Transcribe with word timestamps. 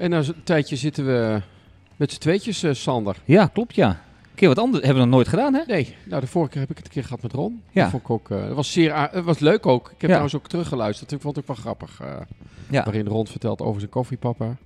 En 0.00 0.10
na 0.10 0.18
een 0.18 0.42
tijdje 0.44 0.76
zitten 0.76 1.06
we 1.06 1.40
met 1.96 2.12
z'n 2.12 2.18
tweetjes, 2.18 2.62
eh, 2.62 2.72
Sander. 2.74 3.16
Ja, 3.24 3.46
klopt 3.46 3.74
ja. 3.74 3.88
Een 3.88 4.36
keer 4.46 4.48
wat 4.48 4.58
anders 4.58 4.84
hebben 4.84 5.02
we 5.02 5.08
nog 5.08 5.14
nooit 5.16 5.28
gedaan, 5.28 5.54
hè? 5.54 5.62
Nee, 5.66 5.94
nou 6.04 6.20
de 6.20 6.26
vorige 6.26 6.50
keer 6.50 6.60
heb 6.60 6.70
ik 6.70 6.76
het 6.76 6.86
een 6.86 6.92
keer 6.92 7.04
gehad 7.04 7.22
met 7.22 7.32
Ron. 7.32 7.62
Ja. 7.70 7.82
Dat 7.82 7.90
vond 7.90 8.02
ik 8.02 8.10
ook, 8.10 8.30
eh, 8.30 8.46
dat 8.46 8.54
was 8.54 8.72
zeer, 8.72 9.10
het 9.12 9.24
was 9.24 9.38
leuk 9.38 9.66
ook. 9.66 9.84
Ik 9.84 9.90
heb 9.90 10.00
Ja. 10.00 10.06
trouwens 10.06 10.34
ook 10.34 10.48
teruggeluisterd. 10.48 11.12
Ik 11.12 11.20
vond 11.20 11.36
het 11.36 11.44
ook 11.50 11.54
wel 11.56 11.62
grappig. 11.64 12.00
eh, 12.00 12.16
Ja. 12.70 12.84
Waarin 12.84 13.06
Ron 13.06 13.26
vertelt 13.26 13.60
over 13.62 13.80
zijn 13.80 13.92
koffiepapa. 13.92 14.56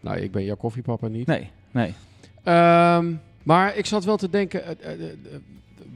Nou, 0.00 0.18
ik 0.18 0.32
ben 0.32 0.44
jouw 0.44 0.56
koffiepapa 0.56 1.06
niet. 1.08 1.26
Nee, 1.26 1.50
nee. 1.70 1.94
Ehm, 2.42 3.12
maar 3.42 3.76
ik 3.76 3.86
zat 3.86 4.04
wel 4.04 4.16
te 4.16 4.30
denken, 4.30 4.64
eh, 4.80 4.92
eh, 4.92 5.02
eh, 5.02 5.08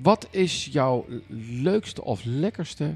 wat 0.02 0.26
is 0.30 0.68
jouw 0.72 1.06
leukste 1.62 2.04
of 2.04 2.20
lekkerste 2.24 2.90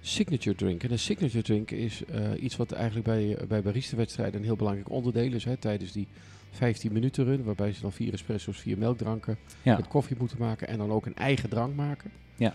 signature 0.00 0.56
drink? 0.56 0.82
En 0.82 0.90
een 0.92 0.98
signature 0.98 1.42
drink 1.42 1.70
is 1.70 2.04
eh, 2.04 2.42
iets 2.42 2.56
wat 2.56 2.72
eigenlijk 2.72 3.06
bij, 3.06 3.36
eh, 3.36 3.46
bij 3.46 3.62
barista-wedstrijden 3.62 4.40
een 4.40 4.46
heel 4.46 4.56
belangrijk 4.56 4.90
onderdeel 4.90 5.32
is. 5.32 5.44
Hè, 5.44 5.56
tijdens 5.56 5.92
die 5.92 6.06
15 6.50 6.92
minuten 6.92 7.24
run, 7.24 7.42
waarbij 7.44 7.72
ze 7.72 7.80
dan 7.80 7.92
vier 7.92 8.12
espresso's, 8.12 8.58
vier 8.58 8.78
melkdranken 8.78 9.38
Ja. 9.62 9.76
met 9.76 9.88
koffie 9.88 10.16
moeten 10.18 10.38
maken 10.38 10.68
en 10.68 10.78
dan 10.78 10.90
ook 10.90 11.06
een 11.06 11.16
eigen 11.16 11.48
drank 11.48 11.74
maken. 11.74 12.10
Ja. 12.36 12.54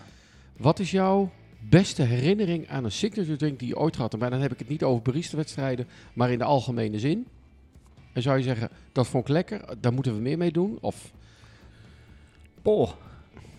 Wat 0.57 0.79
is 0.79 0.91
jouw 0.91 1.31
beste 1.69 2.01
herinnering 2.03 2.67
aan 2.69 2.83
een 2.83 2.91
signature 2.91 3.35
drink 3.37 3.59
die 3.59 3.67
je 3.67 3.77
ooit 3.77 3.95
had? 3.95 4.13
En 4.13 4.19
dan 4.19 4.41
heb 4.41 4.51
ik 4.51 4.59
het 4.59 4.69
niet 4.69 4.83
over 4.83 5.01
barista-wedstrijden, 5.03 5.87
maar 6.13 6.31
in 6.31 6.37
de 6.37 6.43
algemene 6.43 6.99
zin. 6.99 7.27
En 8.13 8.21
zou 8.21 8.37
je 8.37 8.43
zeggen, 8.43 8.69
dat 8.91 9.07
vond 9.07 9.23
ik 9.23 9.29
lekker, 9.33 9.61
daar 9.79 9.93
moeten 9.93 10.15
we 10.15 10.21
meer 10.21 10.37
mee 10.37 10.51
doen? 10.51 10.77
Of 10.81 11.11
Oh. 12.61 12.91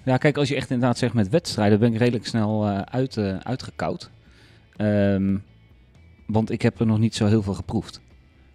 Ja, 0.06 0.16
kijk, 0.16 0.36
als 0.36 0.48
je 0.48 0.54
echt 0.54 0.70
inderdaad 0.70 0.98
zegt 0.98 1.14
met 1.14 1.28
wedstrijden, 1.28 1.78
ben 1.78 1.92
ik 1.92 1.98
redelijk 1.98 2.26
snel 2.26 2.66
eh, 2.66 2.80
uit, 2.80 3.16
eh, 3.16 3.36
uitgekoud. 3.36 4.10
Ehm, 4.76 5.36
want 6.26 6.50
ik 6.50 6.62
heb 6.62 6.80
er 6.80 6.86
nog 6.86 6.98
niet 6.98 7.14
zo 7.14 7.26
heel 7.26 7.42
veel 7.42 7.54
geproefd. 7.54 8.00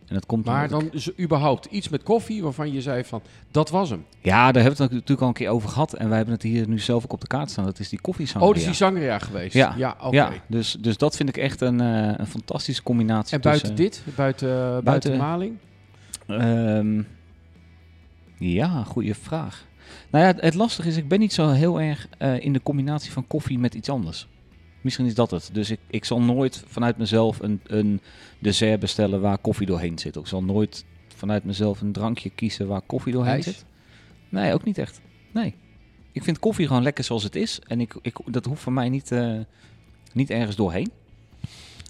En 0.07 0.13
dat 0.17 0.25
komt 0.25 0.45
Maar 0.45 0.69
dan 0.69 0.89
is 0.91 1.07
er 1.07 1.13
überhaupt 1.19 1.65
iets 1.65 1.89
met 1.89 2.03
koffie 2.03 2.43
waarvan 2.43 2.71
je 2.73 2.81
zei 2.81 3.03
van, 3.03 3.21
dat 3.51 3.69
was 3.69 3.89
hem. 3.89 4.05
Ja, 4.21 4.51
daar 4.51 4.61
hebben 4.61 4.77
we 4.79 4.83
het 4.83 4.93
natuurlijk 4.93 5.21
al 5.21 5.27
een 5.27 5.33
keer 5.33 5.49
over 5.49 5.69
gehad. 5.69 5.93
En 5.93 6.07
wij 6.07 6.17
hebben 6.17 6.33
het 6.35 6.43
hier 6.43 6.67
nu 6.67 6.79
zelf 6.79 7.03
ook 7.03 7.13
op 7.13 7.21
de 7.21 7.27
kaart 7.27 7.49
staan. 7.49 7.65
Dat 7.65 7.79
is 7.79 7.89
die 7.89 8.01
koffiesangria. 8.01 8.47
Oh, 8.47 8.53
dat 8.53 8.61
is 8.63 8.69
die 8.69 8.87
sangria 8.87 9.19
geweest. 9.19 9.53
Ja. 9.53 9.73
ja 9.77 9.95
oké. 10.01 10.15
Ja, 10.15 10.31
dus, 10.47 10.77
dus 10.79 10.97
dat 10.97 11.15
vind 11.15 11.29
ik 11.29 11.37
echt 11.37 11.61
een, 11.61 11.81
eh, 11.81 12.13
een 12.17 12.27
fantastische 12.27 12.83
combinatie. 12.83 13.35
En 13.35 13.41
buiten 13.41 13.75
dit, 13.75 14.03
buiten, 14.15 14.49
buiten, 14.83 14.83
buiten- 14.83 15.17
maling? 15.17 15.57
Ehm, 16.27 17.01
ja, 18.37 18.83
goede 18.83 19.15
vraag. 19.15 19.65
Nou 20.11 20.25
ja, 20.25 20.31
het, 20.31 20.41
het 20.41 20.53
lastige 20.53 20.87
is, 20.87 20.97
ik 20.97 21.07
ben 21.07 21.19
niet 21.19 21.33
zo 21.33 21.49
heel 21.49 21.81
erg 21.81 22.07
eh, 22.17 22.39
in 22.39 22.53
de 22.53 22.63
combinatie 22.63 23.11
van 23.11 23.27
koffie 23.27 23.59
met 23.59 23.73
iets 23.73 23.89
anders. 23.89 24.27
Misschien 24.81 25.05
is 25.05 25.15
dat 25.15 25.31
het. 25.31 25.49
Dus 25.53 25.69
ik, 25.69 25.79
ik 25.87 26.05
zal 26.05 26.21
nooit 26.21 26.63
vanuit 26.67 26.97
mezelf 26.97 27.39
een, 27.39 27.61
een 27.63 28.01
dessert 28.39 28.79
bestellen 28.79 29.21
waar 29.21 29.37
koffie 29.37 29.67
doorheen 29.67 29.99
zit. 29.99 30.15
Ik 30.15 30.27
zal 30.27 30.43
nooit 30.43 30.85
vanuit 31.15 31.43
mezelf 31.43 31.81
een 31.81 31.91
drankje 31.91 32.29
kiezen 32.29 32.67
waar 32.67 32.81
koffie 32.81 33.13
doorheen 33.13 33.33
IJs? 33.33 33.45
zit. 33.45 33.65
Nee, 34.29 34.53
ook 34.53 34.63
niet 34.63 34.77
echt. 34.77 35.01
Nee. 35.31 35.55
Ik 36.11 36.23
vind 36.23 36.39
koffie 36.39 36.67
gewoon 36.67 36.83
lekker 36.83 37.03
zoals 37.03 37.23
het 37.23 37.35
is. 37.35 37.59
En 37.67 37.81
ik, 37.81 37.95
ik, 38.01 38.17
dat 38.25 38.45
hoeft 38.45 38.61
voor 38.61 38.73
mij 38.73 38.89
niet, 38.89 39.11
eh, 39.11 39.39
niet 40.13 40.29
ergens 40.29 40.55
doorheen. 40.55 40.91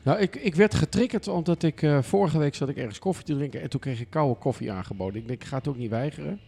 Nou, 0.04 0.20
ik, 0.20 0.36
ik 0.36 0.56
werd 0.56 0.76
getriggerd 0.76 1.28
omdat 1.28 1.64
ik 1.64 1.82
eh, 1.82 2.02
vorige 2.02 2.38
week 2.38 2.56
zat 2.56 2.70
ik 2.70 2.78
ergens 2.78 3.00
koffie 3.00 3.26
te 3.26 3.36
drinken 3.36 3.62
en 3.62 3.70
toen 3.70 3.80
kreeg 3.80 4.00
ik 4.00 4.10
koude 4.10 4.40
koffie 4.40 4.72
aangeboden. 4.72 5.22
Ik 5.22 5.28
denk, 5.28 5.42
ik 5.42 5.48
ga 5.48 5.58
het 5.58 5.68
ook 5.68 5.78
niet 5.78 5.90
weigeren. 5.90 6.40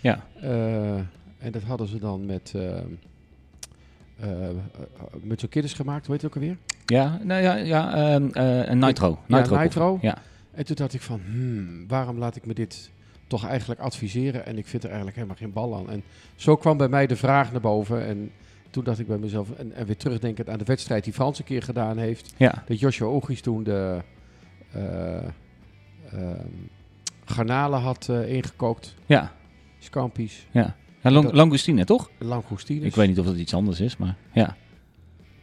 Ja. 0.00 0.24
Eh, 0.40 0.94
en 1.40 1.52
dat 1.52 1.62
hadden 1.62 1.86
ze 1.88 1.98
dan 1.98 2.26
met, 2.26 2.52
eh, 2.56 2.78
eh, 4.20 4.48
met 5.22 5.40
zo'n 5.40 5.48
kidders 5.48 5.74
gemaakt, 5.74 6.06
heet 6.06 6.22
het 6.22 6.24
ook 6.24 6.34
alweer? 6.34 6.56
Ja, 6.86 7.18
nou 7.22 7.42
ja, 7.42 7.54
ja 7.54 7.94
ehm, 7.94 8.28
eh, 8.32 8.68
een 8.68 8.78
nitro. 8.78 9.18
Ja, 9.26 9.38
Nitro. 9.38 9.58
nitro. 9.58 9.98
Ja. 10.02 10.18
En 10.52 10.64
toen 10.64 10.76
dacht 10.76 10.94
ik 10.94 11.00
van, 11.00 11.20
hmm, 11.24 11.88
waarom 11.88 12.18
laat 12.18 12.36
ik 12.36 12.46
me 12.46 12.54
dit 12.54 12.90
toch 13.26 13.46
eigenlijk 13.46 13.80
adviseren? 13.80 14.46
En 14.46 14.58
ik 14.58 14.66
vind 14.66 14.82
er 14.82 14.88
eigenlijk 14.88 15.16
helemaal 15.16 15.38
geen 15.38 15.52
bal 15.52 15.76
aan. 15.76 15.90
En 15.90 16.02
zo 16.36 16.56
kwam 16.56 16.76
bij 16.76 16.88
mij 16.88 17.06
de 17.06 17.16
vraag 17.16 17.52
naar 17.52 17.60
boven. 17.60 18.06
En 18.06 18.30
toen 18.70 18.84
dacht 18.84 18.98
ik 18.98 19.06
bij 19.06 19.18
mezelf, 19.18 19.50
en, 19.50 19.72
en 19.72 19.86
weer 19.86 19.96
terugdenkend 19.96 20.48
aan 20.48 20.58
de 20.58 20.64
wedstrijd 20.64 21.04
die 21.04 21.12
Frans 21.12 21.38
een 21.38 21.44
keer 21.44 21.62
gedaan 21.62 21.98
heeft. 21.98 22.34
ja. 22.36 22.62
Dat 22.66 22.80
Joshua 22.80 23.06
Oogis 23.06 23.40
toen 23.40 23.62
de 23.62 23.98
ehm, 24.72 25.28
garnalen 27.24 27.80
had 27.80 28.08
ingekookt. 28.26 28.94
Ja. 29.06 29.32
Scampi's, 29.84 30.46
Ja, 30.50 30.76
ja 31.02 31.10
lang, 31.10 31.32
langoustine, 31.32 31.84
toch? 31.84 32.10
langoustines. 32.18 32.84
Ik 32.84 32.94
weet 32.94 33.08
niet 33.08 33.18
of 33.18 33.26
dat 33.26 33.36
iets 33.36 33.54
anders 33.54 33.80
is, 33.80 33.96
maar 33.96 34.16
ja. 34.32 34.56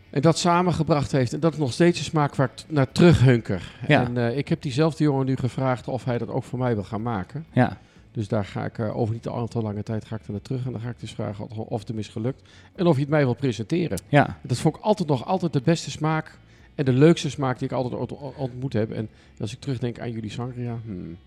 En 0.09 0.21
dat 0.21 0.37
samengebracht 0.37 1.11
heeft. 1.11 1.33
En 1.33 1.39
dat 1.39 1.53
is 1.53 1.59
nog 1.59 1.73
steeds 1.73 1.99
een 1.99 2.05
smaak 2.05 2.35
waar 2.35 2.51
ik 2.55 2.63
naar 2.67 2.91
terughunker. 2.91 3.71
Ja. 3.87 4.03
En 4.05 4.17
eh, 4.17 4.37
ik 4.37 4.47
heb 4.47 4.61
diezelfde 4.61 5.03
jongen 5.03 5.25
nu 5.25 5.35
gevraagd 5.35 5.87
of 5.87 6.03
hij 6.05 6.17
dat 6.17 6.29
ook 6.29 6.43
voor 6.43 6.59
mij 6.59 6.73
wil 6.73 6.83
gaan 6.83 7.01
maken. 7.01 7.45
Ja, 7.53 7.77
Dus 8.11 8.27
daar 8.27 8.45
ga 8.45 8.65
ik 8.65 8.77
eh, 8.77 8.97
over 8.97 9.13
niet 9.13 9.27
al 9.27 9.47
te 9.47 9.61
lange 9.61 9.83
tijd 9.83 10.05
ga 10.05 10.15
ik 10.15 10.25
er 10.25 10.31
naar 10.31 10.41
terug. 10.41 10.65
En 10.65 10.71
dan 10.71 10.81
ga 10.81 10.89
ik 10.89 10.99
dus 10.99 11.11
vragen 11.11 11.49
of, 11.49 11.57
of 11.57 11.79
het 11.79 11.87
hem 11.87 11.99
is 11.99 12.07
gelukt. 12.07 12.41
En 12.75 12.85
of 12.85 12.91
hij 12.93 13.01
het 13.01 13.09
mij 13.09 13.23
wil 13.23 13.33
presenteren. 13.33 13.99
ja. 14.09 14.37
Dat 14.41 14.57
vond 14.57 14.75
ik 14.75 14.81
altijd 14.81 15.09
nog 15.09 15.25
altijd 15.25 15.53
de 15.53 15.61
beste 15.63 15.91
smaak. 15.91 16.37
En 16.75 16.85
de 16.85 16.93
leukste 16.93 17.29
smaak 17.29 17.59
die 17.59 17.67
ik 17.67 17.73
altijd 17.73 17.93
ont- 18.11 18.35
ontmoet 18.37 18.73
heb. 18.73 18.91
En 18.91 19.09
als 19.39 19.53
ik 19.53 19.59
terugdenk 19.59 19.99
aan 19.99 20.11
jullie 20.11 20.29
sangria. 20.31 20.77
hmm. 20.85 21.17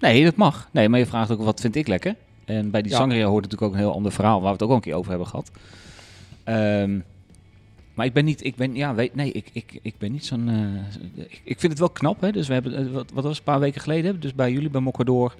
Nee, 0.00 0.24
dat 0.24 0.36
mag. 0.36 0.68
Nee, 0.72 0.88
maar 0.88 0.98
je 0.98 1.06
vraagt 1.06 1.30
ook 1.30 1.42
wat 1.42 1.60
vind 1.60 1.76
ik 1.76 1.88
lekker. 1.88 2.14
En 2.50 2.70
bij 2.70 2.82
die 2.82 2.90
Ja. 2.90 2.96
sangria 2.98 3.26
hoort 3.26 3.42
natuurlijk 3.42 3.70
ook 3.70 3.72
een 3.78 3.84
heel 3.84 3.94
ander 3.94 4.12
verhaal, 4.12 4.40
waar 4.40 4.46
we 4.46 4.52
het 4.52 4.62
ook 4.62 4.68
al 4.68 4.74
een 4.74 4.80
keer 4.80 4.94
over 4.94 5.10
hebben 5.10 5.28
gehad. 5.28 5.50
Ehm, 6.44 6.98
maar 7.94 8.06
ik 8.06 8.12
ben 8.12 8.24
niet, 8.24 8.44
ik 8.44 8.56
ben, 8.56 8.74
ja, 8.74 8.94
weet, 8.94 9.14
nee, 9.14 9.32
ik, 9.32 9.50
ik, 9.52 9.78
ik 9.82 9.94
ben 9.98 10.12
niet 10.12 10.24
zo'n, 10.26 10.48
eh, 10.48 11.22
ik, 11.24 11.40
ik 11.44 11.60
vind 11.60 11.72
het 11.72 11.78
wel 11.78 11.90
knap, 11.90 12.20
hè. 12.20 12.32
Dus 12.32 12.46
we 12.46 12.52
hebben, 12.52 12.74
eh, 12.76 12.92
wat, 12.92 13.10
wat 13.12 13.24
was 13.24 13.38
het, 13.38 13.38
een 13.38 13.52
paar 13.52 13.60
weken 13.60 13.80
geleden, 13.80 14.20
dus 14.20 14.34
bij 14.34 14.52
jullie, 14.52 14.70
bij 14.70 14.80
Mocador, 14.80 15.34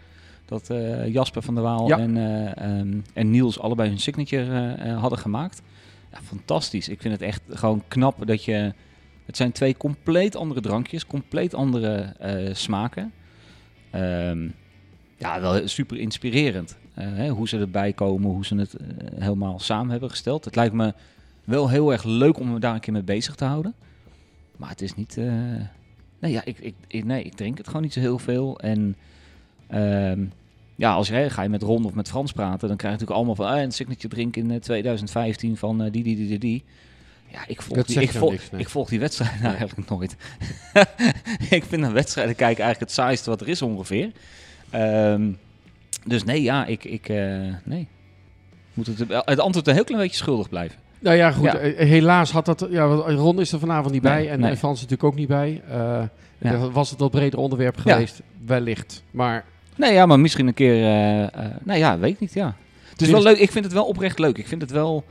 dat 0.44 0.71
eh, 0.71 1.09
Jasper 1.12 1.43
van 1.43 1.54
der 1.54 1.62
Waal 1.62 1.88
Ja. 1.88 1.98
en, 1.98 2.16
eh, 2.16 2.78
ehm, 2.78 2.98
en 3.12 3.31
Niels 3.31 3.60
allebei 3.60 3.88
hun 3.88 3.98
signature 3.98 4.77
hadden 4.94 5.19
gemaakt. 5.19 5.62
Ja, 6.12 6.19
fantastisch. 6.22 6.88
Ik 6.88 7.00
vind 7.00 7.15
het 7.15 7.22
echt 7.22 7.42
gewoon 7.50 7.82
knap 7.88 8.27
dat 8.27 8.44
je, 8.44 8.72
het 9.27 9.37
zijn 9.37 9.53
twee 9.53 9.77
compleet 9.77 10.37
andere 10.37 10.60
drankjes, 10.60 11.06
compleet 11.06 11.54
andere 11.54 12.15
smaken. 12.53 13.12
Ehm, 13.91 14.48
ja, 15.20 15.41
wel 15.41 15.69
super 15.69 15.97
inspirerend. 15.98 16.76
Eh, 16.94 17.06
hè, 17.08 17.28
hoe 17.28 17.48
ze 17.48 17.58
erbij 17.58 17.92
komen, 17.92 18.31
hoe 18.31 18.47
ze 18.47 18.56
het 18.56 18.75
eh, 18.75 18.86
helemaal 19.19 19.58
samen 19.58 19.91
hebben 19.91 20.10
gesteld. 20.10 20.44
Het 20.44 20.56
lijkt 20.56 20.75
me 20.75 20.94
wel 21.44 21.69
heel 21.69 21.92
erg 21.92 22.04
leuk 22.04 22.38
om 22.38 22.53
me 22.53 22.58
daar 22.58 22.75
een 22.75 22.81
keer 22.81 22.92
mee 22.92 23.03
bezig 23.03 23.34
te 23.34 23.44
houden. 23.44 23.75
Maar 24.56 24.69
het 24.69 24.80
is 24.82 24.94
niet... 24.94 25.16
eh, 25.16 25.32
nee, 26.19 26.32
ja, 26.32 26.44
ik, 26.44 26.59
ik, 26.59 26.75
ik- 26.86 27.04
nee, 27.04 27.22
ik 27.22 27.34
drink 27.34 27.59
het 27.59 27.66
gewoon 27.66 27.82
niet 27.82 27.92
zo 27.92 28.00
heel 28.00 28.19
veel. 28.19 28.59
En 28.60 28.97
ehm, 29.66 30.25
ja, 30.76 30.92
als 30.92 31.09
je, 31.09 31.14
hè, 31.14 31.30
ga 31.30 31.42
je 31.42 31.48
met 31.48 31.62
Ron 31.62 31.84
of 31.84 31.94
met 31.94 32.09
Frans 32.09 32.32
praten... 32.32 32.69
dan 32.69 32.76
krijg 32.76 32.94
je 32.94 33.00
natuurlijk 33.00 33.16
allemaal 33.16 33.34
van... 33.34 33.47
Ah, 33.56 33.62
een 33.62 33.72
signature 33.72 34.09
drink 34.15 34.36
in 34.36 34.50
eh, 34.50 34.56
2015 34.60 35.56
van 35.56 35.78
die, 35.78 35.91
die, 35.91 36.16
die, 36.16 36.27
die, 36.28 36.39
die. 36.39 36.65
Ja, 37.33 37.41
ik 37.47 37.62
volg, 37.62 37.86
die, 37.86 38.00
ik, 38.00 38.10
volg, 38.10 38.30
niks, 38.30 38.50
nee. 38.50 38.60
ik 38.60 38.68
volg 38.68 38.89
die 38.89 39.00
wedstrijden 39.00 39.42
eigenlijk 39.56 39.89
nooit. 39.91 40.16
ik 41.50 41.65
vind 41.65 41.83
een 41.83 41.92
wedstrijden 41.92 42.34
kijken 42.36 42.65
eigenlijk 42.65 42.80
het 42.80 42.92
saaiste 42.92 43.30
wat 43.30 43.41
er 43.41 43.48
is 43.48 43.62
ongeveer. 43.62 44.10
Ehm, 44.70 45.22
dus 46.04 46.24
nee, 46.24 46.42
ja, 46.42 46.66
ik... 46.66 46.84
ik 46.84 47.08
eh, 47.08 47.16
nee. 47.64 47.88
Moet 48.74 48.86
het, 48.86 48.98
het 49.24 49.38
antwoord 49.40 49.66
een 49.66 49.74
heel 49.74 49.84
klein 49.84 50.02
beetje 50.02 50.16
schuldig 50.16 50.48
blijven. 50.48 50.78
Nou 50.98 51.16
ja, 51.16 51.30
goed. 51.32 51.44
Ja. 51.44 51.58
eh, 51.58 51.88
helaas 51.88 52.30
had 52.30 52.46
dat... 52.46 52.66
Ja, 52.70 52.84
Ron 52.84 53.40
is 53.40 53.52
er 53.52 53.58
vanavond 53.58 53.92
niet 53.92 54.02
Nee, 54.02 54.12
bij. 54.12 54.30
En 54.30 54.40
nee. 54.40 54.50
en 54.50 54.56
Frans 54.56 54.74
is 54.76 54.80
natuurlijk 54.82 55.08
ook 55.12 55.18
niet 55.18 55.28
bij. 55.28 55.62
Eh 55.70 56.02
Ja. 56.38 56.70
Was 56.70 56.90
het 56.90 56.98
wat 56.98 57.10
breder 57.10 57.38
onderwerp 57.38 57.76
Ja. 57.84 57.92
geweest? 57.92 58.20
Wellicht. 58.46 59.02
Maar 59.10 59.44
Nee, 59.76 59.92
ja, 59.92 60.06
maar 60.06 60.20
misschien 60.20 60.46
een 60.46 60.54
keer... 60.54 60.74
eh 60.84 61.22
eh, 61.22 61.50
nou 61.62 61.78
ja, 61.78 61.98
weet 61.98 62.12
ik 62.12 62.20
niet, 62.20 62.32
ja. 62.32 62.54
Het 62.90 63.02
is 63.02 63.10
wel 63.10 63.22
leuk. 63.22 63.38
Ik 63.38 63.50
vind 63.50 63.64
het 63.64 63.74
wel 63.74 63.84
oprecht 63.86 64.18
leuk. 64.18 64.38
Ik 64.38 64.46
vind 64.46 64.60
het 64.62 64.70
wel... 64.70 65.04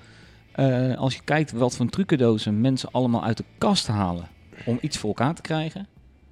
eh, 0.52 0.98
als 0.98 1.16
je 1.16 1.22
kijkt 1.24 1.52
wat 1.52 1.76
voor 1.76 1.90
trucendozen 1.90 2.62
mensen 2.62 2.90
allemaal 2.92 3.24
uit 3.24 3.38
de 3.38 3.44
kast 3.58 3.88
halen... 3.88 4.28
om 4.66 4.78
iets 4.82 4.98
voor 4.98 5.10
elkaar 5.10 5.34
te 5.36 5.42
krijgen... 5.42 5.88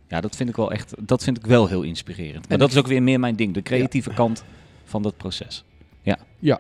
Ja, 0.07 0.21
dat 0.21 0.35
vind 0.35 0.49
ik 0.49 0.55
wel 0.55 0.71
echt... 0.71 0.93
Dat 1.07 1.23
vind 1.23 1.37
ik 1.37 1.45
wel 1.45 1.67
heel 1.67 1.81
inspirerend. 1.81 2.41
Maar 2.43 2.51
En 2.51 2.59
dat 2.59 2.71
is 2.71 2.77
ook 2.77 2.87
weer 2.87 3.03
meer 3.03 3.19
mijn 3.19 3.35
ding. 3.35 3.53
De 3.53 3.61
creatieve 3.61 4.13
kant 4.13 4.43
van 4.83 5.01
dat 5.01 5.17
proces. 5.17 5.63
Ja. 6.01 6.17
Ja. 6.39 6.59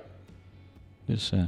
Dus... 1.05 1.31
eh, 1.31 1.39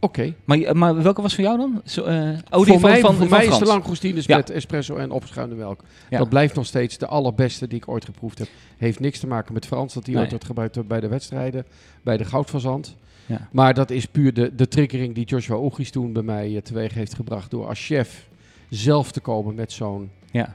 Oké. 0.00 0.34
Maar, 0.44 0.56
je- 0.58 0.74
maar 0.74 1.02
welke 1.02 1.22
was 1.22 1.34
van 1.34 1.44
jou 1.44 1.58
dan? 1.58 1.82
Zo, 1.84 2.02
eh, 2.04 2.16
oh, 2.18 2.28
die 2.28 2.38
voor 2.50 2.64
van, 2.64 2.80
mij, 2.90 3.00
van, 3.00 3.14
voor 3.14 3.26
van 3.28 3.28
mij 3.28 3.38
is 3.38 3.44
de 3.48 3.54
Frans. 3.54 3.70
langoustines 3.70 4.26
Ja. 4.26 4.36
met 4.36 4.50
espresso 4.50 4.96
en 4.96 5.10
opgeschuimde 5.10 5.54
melk. 5.54 5.80
Ja. 6.10 6.18
Dat 6.18 6.28
blijft 6.28 6.54
nog 6.54 6.66
steeds 6.66 6.98
de 6.98 7.06
allerbeste 7.06 7.66
die 7.68 7.78
ik 7.78 7.88
ooit 7.88 8.04
geproefd 8.04 8.38
heb. 8.38 8.48
Heeft 8.76 9.00
niks 9.00 9.18
te 9.18 9.26
maken 9.26 9.54
met 9.54 9.66
Frans, 9.66 9.94
dat 9.94 10.04
die 10.04 10.12
Nee. 10.12 10.22
ooit 10.22 10.30
wordt 10.30 10.46
gebruikt 10.46 10.86
bij 10.88 11.00
de 11.00 11.08
wedstrijden, 11.08 11.64
bij 12.02 12.16
de 12.16 12.24
goudfazant. 12.24 12.96
Ja. 13.26 13.48
Maar 13.52 13.74
dat 13.74 13.90
is 13.90 14.06
puur 14.06 14.34
de, 14.34 14.54
de 14.54 14.68
triggering 14.68 15.14
die 15.14 15.24
Joshua 15.26 15.56
Oegis 15.58 15.90
toen 15.90 16.12
bij 16.12 16.22
mij 16.22 16.56
eh, 16.56 16.62
teweeg 16.62 16.94
heeft 16.94 17.14
gebracht 17.14 17.50
door 17.50 17.66
als 17.66 17.86
chef 17.86 18.28
zelf 18.70 19.12
te 19.12 19.20
komen 19.20 19.54
met 19.54 19.72
zo'n 19.72 20.10
Ja. 20.30 20.54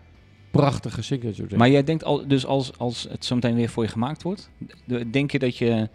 Prachtige 0.51 1.01
signature 1.01 1.43
drink. 1.47 1.57
Maar 1.61 1.69
jij 1.69 1.83
denkt 1.83 2.03
al, 2.03 2.27
dus 2.27 2.45
als, 2.45 2.77
als 2.77 3.07
het 3.09 3.25
zo 3.25 3.35
meteen 3.35 3.55
weer 3.55 3.69
voor 3.69 3.83
je 3.83 3.89
gemaakt 3.89 4.23
wordt, 4.23 4.49
de- 4.85 5.09
denk 5.09 5.31
je 5.31 5.39
dat 5.39 5.57
je 5.57 5.89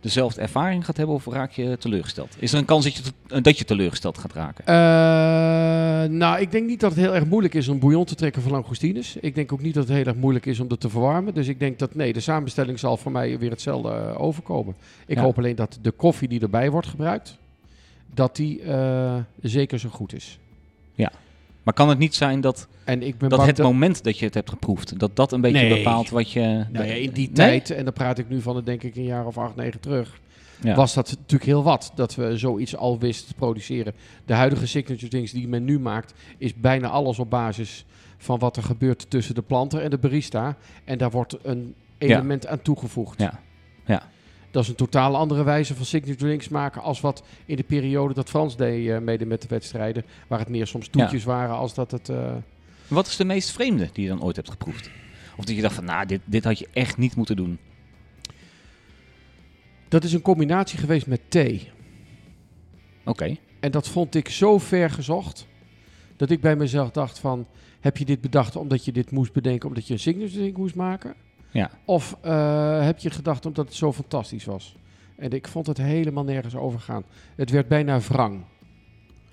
dezelfde 0.00 0.40
ervaring 0.40 0.84
gaat 0.84 0.96
hebben 0.96 1.14
of 1.14 1.26
raak 1.26 1.52
je 1.52 1.76
teleurgesteld? 1.78 2.36
Is 2.38 2.52
er 2.52 2.58
een 2.58 2.64
kans 2.64 2.84
dat 2.84 2.94
je, 2.96 3.02
te- 3.02 3.40
dat 3.40 3.58
je 3.58 3.64
teleurgesteld 3.64 4.18
gaat 4.18 4.32
raken? 4.32 4.64
Eh, 4.66 6.10
nou, 6.10 6.40
ik 6.40 6.50
denk 6.50 6.66
niet 6.66 6.80
dat 6.80 6.90
het 6.90 7.00
heel 7.00 7.14
erg 7.14 7.24
moeilijk 7.26 7.54
is 7.54 7.68
om 7.68 7.78
bouillon 7.78 8.04
te 8.04 8.14
trekken 8.14 8.42
van 8.42 8.50
langoustines. 8.52 9.16
Ik 9.16 9.34
denk 9.34 9.52
ook 9.52 9.62
niet 9.62 9.74
dat 9.74 9.88
het 9.88 9.96
heel 9.96 10.06
erg 10.06 10.16
moeilijk 10.16 10.46
is 10.46 10.60
om 10.60 10.68
dat 10.68 10.80
te 10.80 10.88
verwarmen. 10.88 11.34
Dus 11.34 11.48
ik 11.48 11.58
denk 11.58 11.78
dat 11.78 11.94
nee, 11.94 12.12
de 12.12 12.20
samenstelling 12.20 12.78
zal 12.78 12.96
voor 12.96 13.12
mij 13.12 13.38
weer 13.38 13.50
hetzelfde 13.50 13.88
eh, 13.88 14.20
overkomen. 14.22 14.74
Ik 15.06 15.16
Ja. 15.16 15.22
hoop 15.22 15.38
alleen 15.38 15.56
dat 15.56 15.78
de 15.82 15.90
koffie 15.90 16.28
die 16.28 16.40
erbij 16.40 16.70
wordt 16.70 16.86
gebruikt, 16.88 17.36
dat 18.14 18.36
die 18.36 18.62
eh, 18.62 19.16
zeker 19.42 19.78
zo 19.78 19.88
goed 19.88 20.12
is. 20.14 20.38
Maar 21.68 21.76
kan 21.76 21.88
het 21.88 21.98
niet 21.98 22.14
zijn 22.14 22.40
dat, 22.40 22.68
En 22.84 23.02
ik 23.02 23.18
ben 23.18 23.28
dat 23.28 23.46
het 23.46 23.58
moment 23.58 24.04
dat 24.04 24.18
je 24.18 24.24
het 24.24 24.34
hebt 24.34 24.50
geproefd, 24.50 24.98
dat 24.98 25.16
dat 25.16 25.32
een 25.32 25.40
beetje 25.40 25.60
Nee. 25.60 25.76
bepaalt 25.76 26.10
wat 26.10 26.30
je... 26.32 26.40
Nou 26.70 26.86
ja, 26.86 26.92
in 26.92 27.10
die 27.10 27.26
Nee? 27.26 27.34
tijd, 27.34 27.70
en 27.70 27.84
dan 27.84 27.92
praat 27.92 28.18
ik 28.18 28.28
nu 28.28 28.40
van, 28.40 28.64
denk 28.64 28.82
ik, 28.82 28.96
een 28.96 29.04
jaar 29.04 29.26
of 29.26 29.38
acht, 29.38 29.56
negen 29.56 29.80
terug, 29.80 30.20
Ja. 30.62 30.74
was 30.74 30.94
dat 30.94 31.08
natuurlijk 31.10 31.44
heel 31.44 31.62
wat. 31.62 31.92
Dat 31.94 32.14
we 32.14 32.36
zoiets 32.38 32.76
al 32.76 32.98
wisten 32.98 33.26
te 33.28 33.34
produceren. 33.34 33.92
De 34.24 34.34
huidige 34.34 34.66
signature 34.66 35.08
drinks 35.08 35.30
die 35.32 35.48
men 35.48 35.64
nu 35.64 35.78
maakt, 35.80 36.14
is 36.38 36.54
bijna 36.54 36.88
alles 36.88 37.18
op 37.18 37.30
basis 37.30 37.84
van 38.18 38.38
wat 38.38 38.56
er 38.56 38.62
gebeurt 38.62 39.10
tussen 39.10 39.34
de 39.34 39.42
planter 39.42 39.80
en 39.82 39.90
de 39.90 39.98
barista. 39.98 40.56
En 40.84 40.98
daar 40.98 41.10
wordt 41.10 41.36
een 41.42 41.74
element 41.98 42.46
aan 42.46 42.62
toegevoegd. 42.62 43.20
Ja. 43.20 43.40
Ja. 43.86 44.02
Dat 44.50 44.62
is 44.62 44.68
een 44.68 44.74
totaal 44.74 45.16
andere 45.16 45.42
wijze 45.42 45.74
van 45.74 45.84
signature 45.84 46.18
drinks 46.24 46.48
maken 46.48 46.82
als 46.82 47.00
wat 47.00 47.22
in 47.46 47.56
de 47.56 47.62
periode 47.62 48.14
dat 48.14 48.28
Frans 48.28 48.56
deed 48.56 48.88
eh, 48.88 48.98
mede 48.98 49.26
met 49.26 49.42
de 49.42 49.48
wedstrijden. 49.48 50.04
Waar 50.26 50.38
het 50.38 50.48
meer 50.48 50.66
soms 50.66 50.88
toetjes 50.88 51.24
waren 51.24 51.56
als 51.56 51.74
dat 51.74 51.90
het... 51.90 52.08
eh, 52.08 52.34
Wat 52.88 53.06
is 53.06 53.16
de 53.16 53.24
meest 53.24 53.50
vreemde 53.50 53.88
die 53.92 54.02
je 54.02 54.08
dan 54.08 54.22
ooit 54.22 54.36
hebt 54.36 54.50
geproefd? 54.50 54.90
Of 55.36 55.44
dat 55.44 55.56
je 55.56 55.62
dacht 55.62 55.74
van, 55.74 55.84
nou, 55.84 56.06
dit, 56.06 56.20
dit 56.24 56.44
had 56.44 56.58
je 56.58 56.68
echt 56.72 56.96
niet 56.96 57.16
moeten 57.16 57.36
doen. 57.36 57.58
Dat 59.88 60.04
is 60.04 60.12
een 60.12 60.22
combinatie 60.22 60.78
geweest 60.78 61.06
met 61.06 61.20
thee. 61.28 61.68
Oké. 63.04 63.36
En 63.60 63.70
dat 63.70 63.88
vond 63.88 64.14
ik 64.14 64.28
zo 64.28 64.58
ver 64.58 64.90
gezocht. 64.90 65.46
Dat 66.16 66.30
ik 66.30 66.40
bij 66.40 66.56
mezelf 66.56 66.90
dacht 66.90 67.18
van... 67.18 67.46
Heb 67.80 67.96
je 67.96 68.04
dit 68.04 68.20
bedacht 68.20 68.56
omdat 68.56 68.84
je 68.84 68.92
dit 68.92 69.10
moest 69.10 69.32
bedenken... 69.32 69.68
omdat 69.68 69.86
je 69.86 69.92
een 69.92 69.98
signature 69.98 70.38
drink 70.38 70.56
moest 70.56 70.74
maken? 70.74 71.14
Ja. 71.50 71.70
Of 71.84 72.16
eh, 72.20 72.84
heb 72.84 72.98
je 72.98 73.10
gedacht 73.10 73.46
omdat 73.46 73.66
het 73.66 73.74
zo 73.74 73.92
fantastisch 73.92 74.44
was? 74.44 74.76
En 75.16 75.30
ik 75.30 75.48
vond 75.48 75.66
het 75.66 75.78
helemaal 75.78 76.24
nergens 76.24 76.56
overgaan. 76.56 77.04
Het 77.36 77.50
werd 77.50 77.68
bijna 77.68 78.00
wrang. 78.00 78.40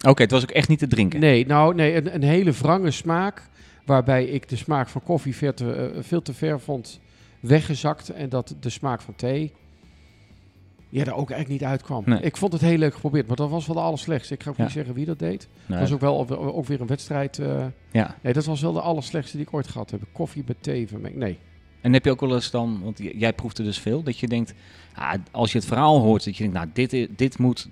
Oké, 0.07 0.21
het 0.21 0.31
was 0.31 0.41
ook 0.43 0.51
echt 0.51 0.67
niet 0.69 0.79
te 0.79 0.87
drinken. 0.87 1.19
Nee, 1.19 1.45
nou 1.45 1.75
nee, 1.75 1.95
een, 1.95 2.15
een 2.15 2.23
hele 2.23 2.51
wrange 2.51 2.91
smaak... 2.91 3.41
waarbij 3.85 4.25
ik 4.25 4.49
de 4.49 4.55
smaak 4.55 4.87
van 4.89 5.03
koffie 5.03 5.35
ver 5.35 5.53
te, 5.53 5.73
eh, 5.73 6.03
veel 6.03 6.21
te 6.21 6.33
ver 6.33 6.59
vond 6.59 6.99
weggezakt... 7.39 8.09
en 8.09 8.29
dat 8.29 8.55
de 8.59 8.69
smaak 8.69 9.01
van 9.01 9.15
thee... 9.15 9.53
Ja, 10.89 11.03
daar 11.03 11.15
ook 11.15 11.29
eigenlijk 11.31 11.61
niet 11.61 11.69
uitkwam. 11.69 12.03
Nee. 12.05 12.19
Ik 12.19 12.37
vond 12.37 12.53
het 12.53 12.61
heel 12.61 12.77
leuk 12.77 12.93
geprobeerd, 12.93 13.27
maar 13.27 13.35
dat 13.35 13.49
was 13.49 13.65
wel 13.67 13.75
de 13.75 13.81
allerslechtste. 13.81 14.33
Ik 14.33 14.43
ga 14.43 14.49
ook 14.49 14.57
Ja. 14.57 14.63
niet 14.63 14.71
zeggen 14.71 14.93
wie 14.93 15.05
dat 15.05 15.19
deed. 15.19 15.47
Nee. 15.65 15.79
Dat 15.79 15.89
was 15.89 15.91
ook 15.91 15.99
wel 15.99 16.29
ook 16.55 16.65
weer 16.65 16.81
een 16.81 16.87
wedstrijd. 16.87 17.39
eh, 17.39 17.65
Ja. 17.91 18.15
nee, 18.21 18.33
dat 18.33 18.45
was 18.45 18.61
wel 18.61 18.73
de 18.73 18.81
allerslechtste 18.81 19.37
die 19.37 19.45
ik 19.45 19.53
ooit 19.53 19.67
gehad 19.67 19.91
heb. 19.91 20.01
Koffie 20.11 20.43
met 20.47 20.63
thee 20.63 20.87
vermengd. 20.87 21.17
Nee. 21.17 21.37
En 21.85 21.93
heb 21.93 22.05
je 22.05 22.11
ook 22.11 22.19
wel 22.19 22.33
eens 22.33 22.51
dan, 22.51 22.79
want 22.83 22.99
jij 23.15 23.33
proefde 23.33 23.63
dus 23.63 23.79
veel, 23.79 24.03
dat 24.03 24.19
je 24.19 24.27
denkt, 24.27 24.53
ah, 24.93 25.13
als 25.31 25.51
je 25.51 25.57
het 25.57 25.67
verhaal 25.67 25.99
hoort, 25.99 26.23
dat 26.25 26.37
je 26.37 26.43
denkt, 26.43 26.57
nou, 26.57 26.69
dit, 26.73 26.93
i- 26.93 27.07
dit 27.15 27.37
moet 27.37 27.67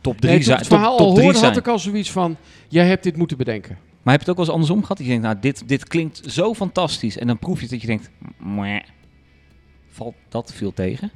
top 0.00 0.20
3 0.20 0.32
nee 0.34 0.42
zijn. 0.42 0.58
het 0.58 0.66
verhaal 0.66 0.96
top, 0.96 1.06
al 1.06 1.14
top 1.14 1.22
hoorde, 1.22 1.38
had 1.38 1.56
ik 1.56 1.68
al 1.68 1.78
zoiets 1.78 2.10
van... 2.10 2.36
Jij 2.68 2.86
hebt 2.86 3.02
dit 3.02 3.16
moeten 3.16 3.36
bedenken. 3.36 3.78
Maar 4.02 4.12
heb 4.14 4.22
je 4.24 4.30
het 4.30 4.30
ook 4.30 4.36
wel 4.36 4.44
eens 4.44 4.54
andersom 4.54 4.80
gehad? 4.82 4.96
Dat 4.96 5.06
je 5.06 5.12
denkt, 5.12 5.26
nou, 5.26 5.38
dit, 5.40 5.68
dit 5.68 5.88
klinkt 5.88 6.22
zo 6.32 6.54
fantastisch. 6.54 7.18
En 7.18 7.26
dan 7.26 7.38
proef 7.38 7.56
je 7.56 7.60
het 7.62 7.70
dat 7.70 7.80
je 7.80 7.86
denkt, 7.86 8.10
valt 9.90 10.14
dat 10.28 10.52
veel 10.52 10.72
tegen? 10.72 11.10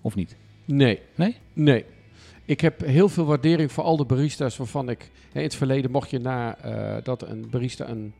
Of 0.00 0.14
niet? 0.14 0.36
Nee. 0.64 1.00
Nee? 1.14 1.36
Nee. 1.52 1.84
Ik 2.44 2.60
heb 2.60 2.80
heel 2.80 3.08
veel 3.08 3.24
waardering 3.24 3.72
voor 3.72 3.84
al 3.84 3.96
de 3.96 4.04
barista's 4.04 4.56
waarvan 4.56 4.88
ik... 4.90 5.10
Hè, 5.32 5.38
in 5.38 5.46
het 5.46 5.54
verleden 5.54 5.90
mocht 5.90 6.10
je 6.10 6.18
na 6.18 6.56
eh, 6.58 6.96
dat 7.04 7.22
een 7.22 7.46
barista 7.50 7.88
een, 7.88 8.12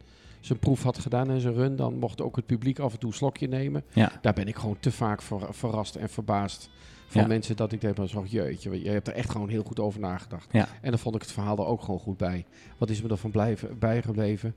zijn 0.47 0.59
proef 0.59 0.83
had 0.83 0.99
gedaan 0.99 1.31
en 1.31 1.41
zijn 1.41 1.55
run... 1.55 1.77
dan 1.77 1.99
mocht 1.99 2.21
ook 2.23 2.37
het 2.37 2.47
publiek 2.47 2.79
af 2.79 2.93
en 2.93 2.99
toe 2.99 3.11
een 3.11 3.17
slokje 3.17 3.49
nemen. 3.49 3.85
Ja. 3.93 4.13
Daar 4.21 4.33
ben 4.33 4.49
ik 4.49 4.57
gewoon 4.57 4.77
te 4.81 4.93
vaak 4.93 5.23
ver- 5.23 5.55
verrast 5.55 5.95
en 5.95 6.09
verbaasd 6.09 6.71
van 7.07 7.21
Ja. 7.21 7.27
mensen... 7.27 7.57
dat 7.57 7.73
ik 7.73 7.81
denk, 7.81 7.97
maar 7.97 8.09
zo, 8.09 8.25
jeetje, 8.29 8.83
je 8.83 8.91
hebt 8.91 9.09
er 9.09 9.15
echt 9.15 9.31
gewoon 9.31 9.49
heel 9.49 9.63
goed 9.63 9.81
over 9.81 10.01
nagedacht. 10.01 10.53
Ja. 10.53 10.69
En 10.81 10.91
dan 10.91 10.99
vond 10.99 11.15
ik 11.15 11.21
het 11.21 11.33
verhaal 11.33 11.57
er 11.59 11.67
ook 11.67 11.83
gewoon 11.83 12.01
goed 12.01 12.17
bij. 12.17 12.45
Wat 12.79 12.91
is 12.91 13.03
me 13.03 13.09
ervan 13.09 13.31
blijven, 13.31 13.79
bijgebleven? 13.79 14.55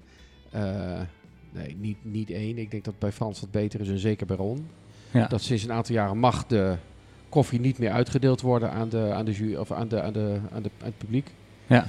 Eh, 0.51 0.99
nee, 1.51 1.75
niet, 1.79 1.97
niet 2.01 2.29
één. 2.29 2.57
Ik 2.57 2.71
denk 2.71 2.83
dat 2.83 2.99
bij 2.99 3.11
Frans 3.11 3.39
wat 3.41 3.51
beter 3.51 3.79
is 3.81 3.89
en 3.89 3.99
zeker 3.99 4.25
bij 4.25 4.35
Ron. 4.37 4.67
Ja. 5.11 5.27
Dat 5.27 5.41
sinds 5.41 5.63
een 5.63 5.71
aantal 5.71 5.95
jaren 5.95 6.17
mag 6.17 6.45
de 6.45 6.75
koffie 7.29 7.59
niet 7.59 7.77
meer 7.79 7.91
uitgedeeld 7.91 8.41
worden 8.41 8.71
aan, 8.71 8.89
de, 8.89 9.11
aan, 9.13 9.25
de 9.25 9.31
jury, 9.31 9.55
of 9.55 9.71
aan, 9.71 9.87
de, 9.87 10.01
aan, 10.01 10.13
de, 10.13 10.39
aan, 10.53 10.61
de, 10.63 10.69
aan 10.79 10.85
het 10.85 10.97
publiek. 10.97 11.31
Ja. 11.67 11.87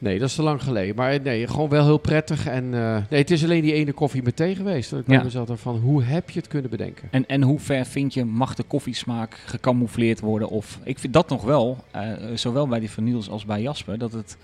Nee, 0.00 0.18
dat 0.18 0.28
is 0.28 0.34
te 0.34 0.42
lang 0.42 0.62
geleden. 0.62 0.96
Maar 0.96 1.20
nee, 1.20 1.46
gewoon 1.46 1.68
wel 1.68 1.84
heel 1.84 1.98
prettig. 1.98 2.46
En 2.46 2.74
eh, 2.74 2.96
nee, 3.10 3.20
het 3.20 3.30
is 3.30 3.44
alleen 3.44 3.62
die 3.62 3.72
ene 3.72 3.92
koffie 3.92 4.22
met 4.22 4.36
thee 4.36 4.54
geweest. 4.54 4.92
Ik 4.92 5.04
bij 5.04 5.16
Ja. 5.16 5.22
mezelf 5.22 5.48
van, 5.60 5.76
hoe 5.78 6.02
heb 6.02 6.30
je 6.30 6.38
het 6.38 6.48
kunnen 6.48 6.70
bedenken? 6.70 7.08
En, 7.10 7.26
en 7.26 7.42
hoe 7.42 7.58
ver 7.60 7.86
vind 7.86 8.14
je, 8.14 8.24
mag 8.24 8.54
de 8.54 8.62
koffiesmaak 8.62 9.34
gecamoufleerd 9.46 10.20
worden? 10.20 10.48
Of, 10.48 10.78
ik 10.84 10.98
vind 10.98 11.12
dat 11.12 11.28
nog 11.28 11.42
wel, 11.44 11.84
eh, 11.90 12.12
zowel 12.34 12.66
bij 12.68 12.80
die 12.80 12.90
van 12.90 13.04
Niels 13.04 13.28
als 13.28 13.44
bij 13.44 13.62
Jasper, 13.62 13.98
dat 13.98 14.12
het 14.12 14.36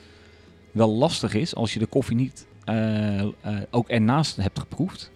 wel 0.72 0.90
lastig 0.90 1.34
is 1.34 1.54
als 1.54 1.72
je 1.72 1.78
de 1.78 1.86
koffie 1.86 2.16
niet 2.16 2.46
eh, 2.64 3.20
eh, 3.20 3.28
ook 3.70 3.88
ernaast 3.88 4.36
hebt 4.36 4.58
geproefd. 4.58 5.10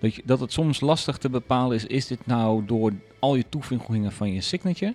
Dat, 0.00 0.14
je, 0.14 0.22
dat 0.24 0.40
het 0.40 0.52
soms 0.52 0.80
lastig 0.80 1.18
te 1.18 1.28
bepalen 1.30 1.76
is, 1.76 1.84
is 1.86 2.06
dit 2.06 2.26
nou 2.26 2.64
door 2.64 2.92
al 3.18 3.34
je 3.34 3.44
toevoegingen 3.48 4.12
van 4.12 4.32
je 4.32 4.40
signature? 4.40 4.94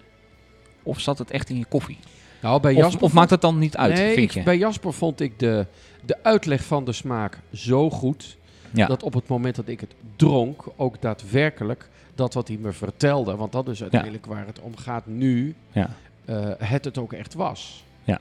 Of 0.84 1.00
zat 1.00 1.18
het 1.18 1.32
echt 1.32 1.50
in 1.50 1.58
je 1.58 1.66
koffie? 1.66 1.98
Nou, 2.42 2.62
bij 2.62 2.72
Of, 2.76 2.78
Jasper 2.82 3.02
of 3.04 3.14
maakt 3.14 3.30
het 3.30 3.42
dan 3.42 3.58
niet 3.60 3.78
uit, 3.78 3.94
nee, 3.94 4.14
vind 4.14 4.30
ik- 4.30 4.32
je? 4.32 4.44
bij 4.44 4.58
Jasper 4.58 4.94
vond 4.94 5.20
ik 5.20 5.40
de, 5.40 5.66
de 6.06 6.18
uitleg 6.24 6.64
van 6.64 6.86
de 6.86 6.92
smaak 6.94 7.40
zo 7.54 7.90
goed... 7.90 8.38
Ja. 8.74 8.88
dat 8.88 9.04
op 9.04 9.14
het 9.14 9.28
moment 9.28 9.56
dat 9.56 9.68
ik 9.68 9.80
het 9.80 9.94
dronk, 10.16 10.64
ook 10.76 11.02
daadwerkelijk 11.02 11.90
dat 12.16 12.34
wat 12.34 12.48
hij 12.48 12.58
me 12.58 12.72
vertelde, 12.72 13.36
want 13.36 13.52
dat 13.52 13.68
is 13.68 13.82
uiteindelijk 13.82 14.26
waar 14.26 14.46
het 14.46 14.60
om 14.60 14.78
gaat 14.78 15.06
nu, 15.06 15.56
Ja. 15.72 15.90
eh, 16.26 16.50
het 16.58 16.86
het 16.86 16.98
ook 16.98 17.14
echt 17.14 17.34
was. 17.34 17.84
Ja. 18.04 18.20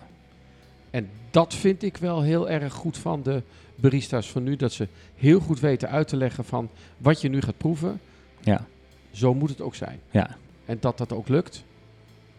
En 0.90 1.08
dat 1.30 1.54
vind 1.54 1.82
ik 1.82 1.96
wel 1.96 2.22
heel 2.22 2.48
erg 2.50 2.72
goed 2.72 2.98
van 2.98 3.22
de 3.22 3.42
barista's 3.75 4.30
van 4.30 4.42
nu, 4.42 4.56
dat 4.56 4.72
ze 4.72 4.88
heel 5.16 5.40
goed 5.40 5.60
weten 5.60 5.88
uit 5.90 6.08
te 6.08 6.16
leggen 6.16 6.44
van 6.44 6.68
wat 6.98 7.20
je 7.20 7.28
nu 7.28 7.40
gaat 7.40 7.56
proeven, 7.56 8.00
Ja. 8.40 8.64
zo 9.10 9.34
moet 9.34 9.48
het 9.50 9.60
ook 9.60 9.75
zijn. 9.75 10.00
Ja. 10.10 10.37
En 10.64 10.76
dat 10.80 10.98
dat 10.98 11.12
ook 11.12 11.28
lukt, 11.28 11.64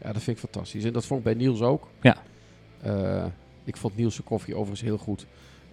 ja, 0.02 0.14
dat 0.14 0.22
vind 0.24 0.38
ik 0.38 0.44
fantastisch. 0.44 0.84
En 0.84 0.94
dat 0.94 1.06
vond 1.06 1.20
ik 1.20 1.26
bij 1.26 1.34
Niels 1.34 1.62
ook. 1.62 1.88
Ja. 2.02 2.18
Eh, 2.82 3.26
ik 3.64 3.78
vond 3.78 3.98
Niels' 3.98 4.24
koffie 4.24 4.54
overigens 4.54 4.82
heel 4.82 4.98
goed. 4.98 5.26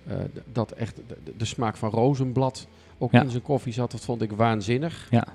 Eh, 0.07 0.17
dat 0.53 0.73
echt 0.73 1.01
de, 1.37 1.45
smaak 1.45 1.77
van 1.77 1.91
rozenblad 1.91 2.67
ook 2.99 3.13
Ja. 3.13 3.23
in 3.23 3.31
zijn 3.31 3.43
koffie 3.43 3.73
zat, 3.73 3.91
dat 3.91 4.01
vond 4.01 4.23
ik 4.23 4.33
waanzinnig. 4.33 5.07
Ja. 5.11 5.27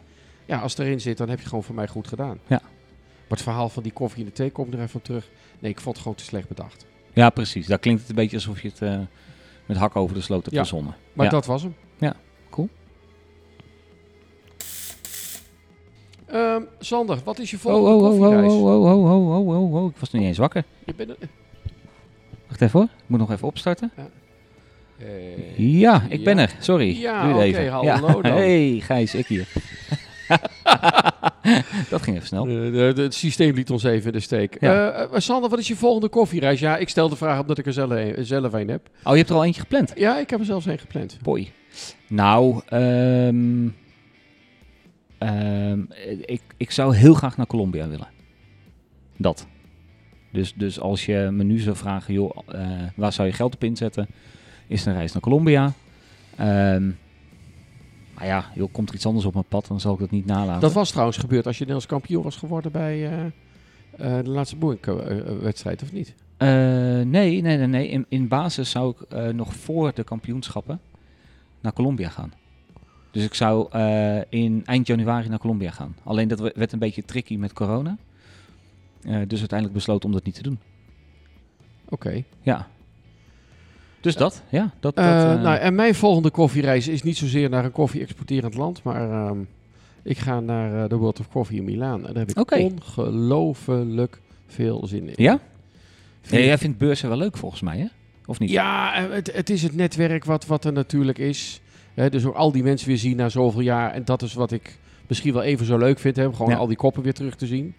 Ja, 0.46 0.60
als 0.60 0.72
het 0.76 0.86
erin 0.86 1.02
zit, 1.02 1.18
dan 1.18 1.30
heb 1.30 1.40
je 1.40 1.48
gewoon 1.48 1.64
voor 1.64 1.76
mij 1.76 1.88
goed 1.88 2.08
gedaan. 2.08 2.40
Ja. 2.48 2.60
Maar 2.62 3.40
het 3.40 3.42
verhaal 3.42 3.70
van 3.70 3.84
die 3.84 3.92
koffie 3.92 4.20
in 4.20 4.26
de 4.26 4.32
thee 4.32 4.52
komt 4.52 4.74
er 4.74 4.82
even 4.82 4.96
op 5.00 5.04
terug. 5.04 5.30
Nee, 5.60 5.72
ik 5.72 5.80
vond 5.80 5.96
het 5.96 6.04
gewoon 6.04 6.18
te 6.18 6.24
slecht 6.24 6.48
bedacht. 6.48 6.86
ja, 7.14 7.30
precies. 7.30 7.68
Daar 7.68 7.80
klinkt 7.80 8.02
het 8.02 8.10
een 8.10 8.16
beetje 8.16 8.36
alsof 8.36 8.62
je 8.62 8.68
het 8.68 8.82
eh, 8.82 9.00
met 9.66 9.78
hak 9.78 9.96
over 9.96 10.16
de 10.16 10.22
sloot 10.22 10.42
hebt 10.44 10.56
Ja. 10.56 10.62
verzonnen. 10.62 10.96
Maar 11.14 11.26
Ja. 11.26 11.32
dat 11.32 11.46
was 11.46 11.62
hem. 11.62 11.76
Ja, 11.98 12.16
cool. 12.50 12.70
Ehm, 16.32 16.62
Sander, 16.80 17.18
wat 17.24 17.40
is 17.40 17.50
je 17.52 17.56
Oh, 17.56 17.62
volgende 17.62 17.90
oh, 17.90 17.96
oh, 17.96 18.04
oh, 18.04 18.10
koffiereis? 18.20 18.52
oh, 18.52 18.64
oh, 18.66 18.86
oh, 18.86 19.12
oh, 19.12 19.48
oh, 19.48 19.48
oh, 19.48 19.74
oh. 19.84 19.90
Ik 19.90 19.96
was 20.00 20.12
nog 20.12 20.22
niet 20.22 20.30
eens 20.30 20.38
wakker. 20.40 20.64
Je 20.86 20.94
bent 20.96 21.12
Wacht 22.48 22.62
even 22.62 22.80
hoor. 22.80 22.88
Ik 22.98 23.04
moet 23.08 23.20
nog 23.20 23.32
even 23.32 23.48
opstarten. 23.48 23.92
Eh, 24.98 25.58
Ja, 25.58 26.04
ik 26.10 26.24
ben 26.24 26.36
ja. 26.36 26.42
er. 26.42 26.56
Sorry. 26.60 27.00
Ja, 27.00 27.30
oké, 27.30 27.42
even. 27.42 27.68
hallo 27.68 28.22
dan. 28.22 28.32
Hey, 28.42 28.80
Gijs, 28.84 29.16
ik 29.16 29.28
hier. 29.28 29.48
dat 31.90 32.02
ging 32.02 32.16
even 32.16 32.28
snel. 32.28 32.44
De- 32.46 32.70
de- 32.72 32.92
de- 32.96 33.02
het 33.02 33.14
systeem 33.14 33.54
liet 33.56 33.70
ons 33.72 33.84
even 33.84 34.06
in 34.06 34.12
de 34.12 34.20
steek. 34.20 34.58
Ja. 34.60 34.92
Eh, 34.92 35.02
eh, 35.04 35.10
Sander, 35.16 35.50
wat 35.50 35.60
is 35.60 35.68
je 35.68 35.76
volgende 35.76 36.10
koffiereis? 36.10 36.60
Ja, 36.60 36.78
ik 36.78 36.90
stel 36.90 37.10
de 37.10 37.16
vraag 37.16 37.40
omdat 37.42 37.58
ik 37.58 37.66
er 37.66 37.74
zelf 37.74 37.90
een, 37.90 38.26
zelf 38.26 38.54
een 38.54 38.70
heb. 38.70 38.90
Oh, 39.04 39.12
je 39.12 39.18
hebt 39.18 39.30
er 39.30 39.36
al 39.36 39.44
eentje 39.46 39.62
gepland. 39.62 39.92
Ja, 39.96 40.18
ik 40.20 40.30
heb 40.30 40.40
er 40.40 40.46
zelfs 40.46 40.66
een 40.66 40.78
gepland. 40.80 41.18
Boy. 41.22 41.52
Nou, 42.08 42.62
ehm, 42.68 43.68
ehm, 45.22 45.82
ik, 46.26 46.42
ik 46.58 46.72
zou 46.72 46.96
heel 46.96 47.14
graag 47.14 47.38
naar 47.38 47.48
Colombia 47.48 47.88
willen. 47.88 48.08
Dat. 49.18 49.48
Dus, 50.32 50.54
dus 50.54 50.80
als 50.80 51.06
je 51.06 51.30
me 51.32 51.44
nu 51.44 51.60
zou 51.60 51.76
vragen, 51.76 52.14
joh, 52.14 52.38
eh, 52.48 52.70
waar 52.96 53.14
zou 53.14 53.28
je 53.28 53.34
geld 53.34 53.54
op 53.54 53.64
inzetten? 53.64 54.08
Is 54.68 54.86
een 54.86 54.94
reis 54.94 55.14
naar 55.14 55.22
Colombia? 55.22 55.74
Ehm, 56.36 56.92
maar 58.14 58.26
ja, 58.26 58.46
joh, 58.56 58.72
komt 58.72 58.90
er 58.90 58.96
iets 58.96 59.06
anders 59.06 59.26
op 59.26 59.34
mijn 59.34 59.46
pad, 59.48 59.68
dan 59.68 59.80
zal 59.80 59.94
ik 59.94 60.00
dat 60.00 60.12
niet 60.12 60.26
nalaten. 60.26 60.62
Dat 60.62 60.74
was 60.74 60.90
trouwens 60.90 61.18
gebeurd 61.18 61.46
als 61.46 61.58
je 61.58 61.66
Nederlands 61.66 61.92
kampioen 61.92 62.24
was 62.24 62.36
geworden 62.36 62.72
bij 62.72 63.10
eh, 63.10 63.26
eh, 63.26 64.24
de 64.24 64.30
laatste 64.30 64.56
boeingwedstrijd, 64.56 65.82
of 65.82 65.92
niet? 65.92 66.16
Nee, 66.38 67.06
nee, 67.06 67.42
nee, 67.42 67.68
nee. 67.68 67.88
In, 67.88 68.06
in 68.10 68.28
basis 68.28 68.70
zou 68.70 68.96
ik 69.00 69.34
nog 69.34 69.56
voor 69.56 69.94
de 69.94 70.04
kampioenschappen 70.04 70.80
naar 71.62 71.74
Colombia 71.74 72.10
gaan. 72.10 72.34
Dus 73.12 73.24
ik 73.24 73.34
zou 73.34 73.68
eh, 73.72 74.18
in 74.30 74.62
eind 74.66 74.88
januari 74.88 75.30
naar 75.30 75.40
Colombia 75.40 75.72
gaan. 75.72 75.96
Alleen 76.04 76.28
dat 76.28 76.40
we- 76.40 76.54
werd 76.56 76.72
een 76.72 76.80
beetje 76.80 77.04
tricky 77.06 77.36
met 77.36 77.54
corona. 77.54 77.98
Eh, 79.04 79.16
dus 79.28 79.40
uiteindelijk 79.40 79.74
besloten 79.74 80.06
om 80.10 80.12
dat 80.16 80.24
niet 80.26 80.36
te 80.36 80.42
doen. 80.44 80.60
Oké. 81.90 82.24
Ja. 82.42 82.68
Dus 84.02 84.16
dat, 84.16 84.44
ja. 84.50 84.72
Dat, 84.80 84.96
dat, 84.96 85.06
Eh, 85.06 85.42
nou, 85.42 85.58
en 85.58 85.76
mijn 85.76 85.96
volgende 85.96 86.30
koffiereis 86.30 86.88
is 86.88 87.04
niet 87.04 87.18
zozeer 87.18 87.50
naar 87.50 87.66
een 87.66 87.72
koffie-exporterend 87.72 88.56
land, 88.56 88.84
maar 88.84 89.12
ehm, 89.12 89.38
ik 90.04 90.18
ga 90.18 90.40
naar 90.40 90.90
de 90.90 90.96
World 90.96 91.20
of 91.20 91.30
Coffee 91.30 91.58
in 91.58 91.64
Milaan. 91.64 92.08
En 92.08 92.14
daar 92.14 92.26
heb 92.26 92.30
ik 92.30 92.40
Oké. 92.40 92.56
ongelooflijk 92.60 94.20
veel 94.48 94.88
zin 94.88 95.08
in. 95.08 95.14
ja? 95.24 95.40
Vind 96.22 96.42
ja? 96.42 96.48
Jij 96.48 96.58
vindt 96.58 96.78
beurzen 96.78 97.10
wel 97.10 97.18
leuk 97.18 97.38
volgens 97.38 97.62
mij, 97.62 97.78
hè? 97.78 97.86
Of 98.26 98.40
niet? 98.40 98.50
Ja, 98.50 98.94
het, 99.10 99.34
het 99.34 99.50
is 99.50 99.64
het 99.64 99.76
netwerk 99.76 100.26
wat, 100.26 100.46
wat 100.46 100.66
er 100.66 100.74
natuurlijk 100.74 101.18
is. 101.18 101.62
Hè, 101.94 102.10
dus 102.10 102.26
ook 102.26 102.36
al 102.36 102.52
die 102.52 102.64
mensen 102.64 102.88
weer 102.88 102.98
zien 102.98 103.16
na 103.18 103.30
zoveel 103.30 103.62
jaar. 103.62 103.92
En 103.92 104.06
dat 104.06 104.22
is 104.22 104.34
wat 104.34 104.52
ik 104.52 104.78
misschien 105.08 105.34
wel 105.34 105.44
even 105.44 105.66
zo 105.66 105.78
leuk 105.78 106.00
vind. 106.00 106.16
Hè, 106.16 106.26
om 106.26 106.34
gewoon 106.36 106.52
Ja. 106.52 106.58
al 106.58 106.68
die 106.68 106.76
koppen 106.78 107.04
weer 107.04 107.14
terug 107.14 107.36
te 107.36 107.46
zien. 107.48 107.74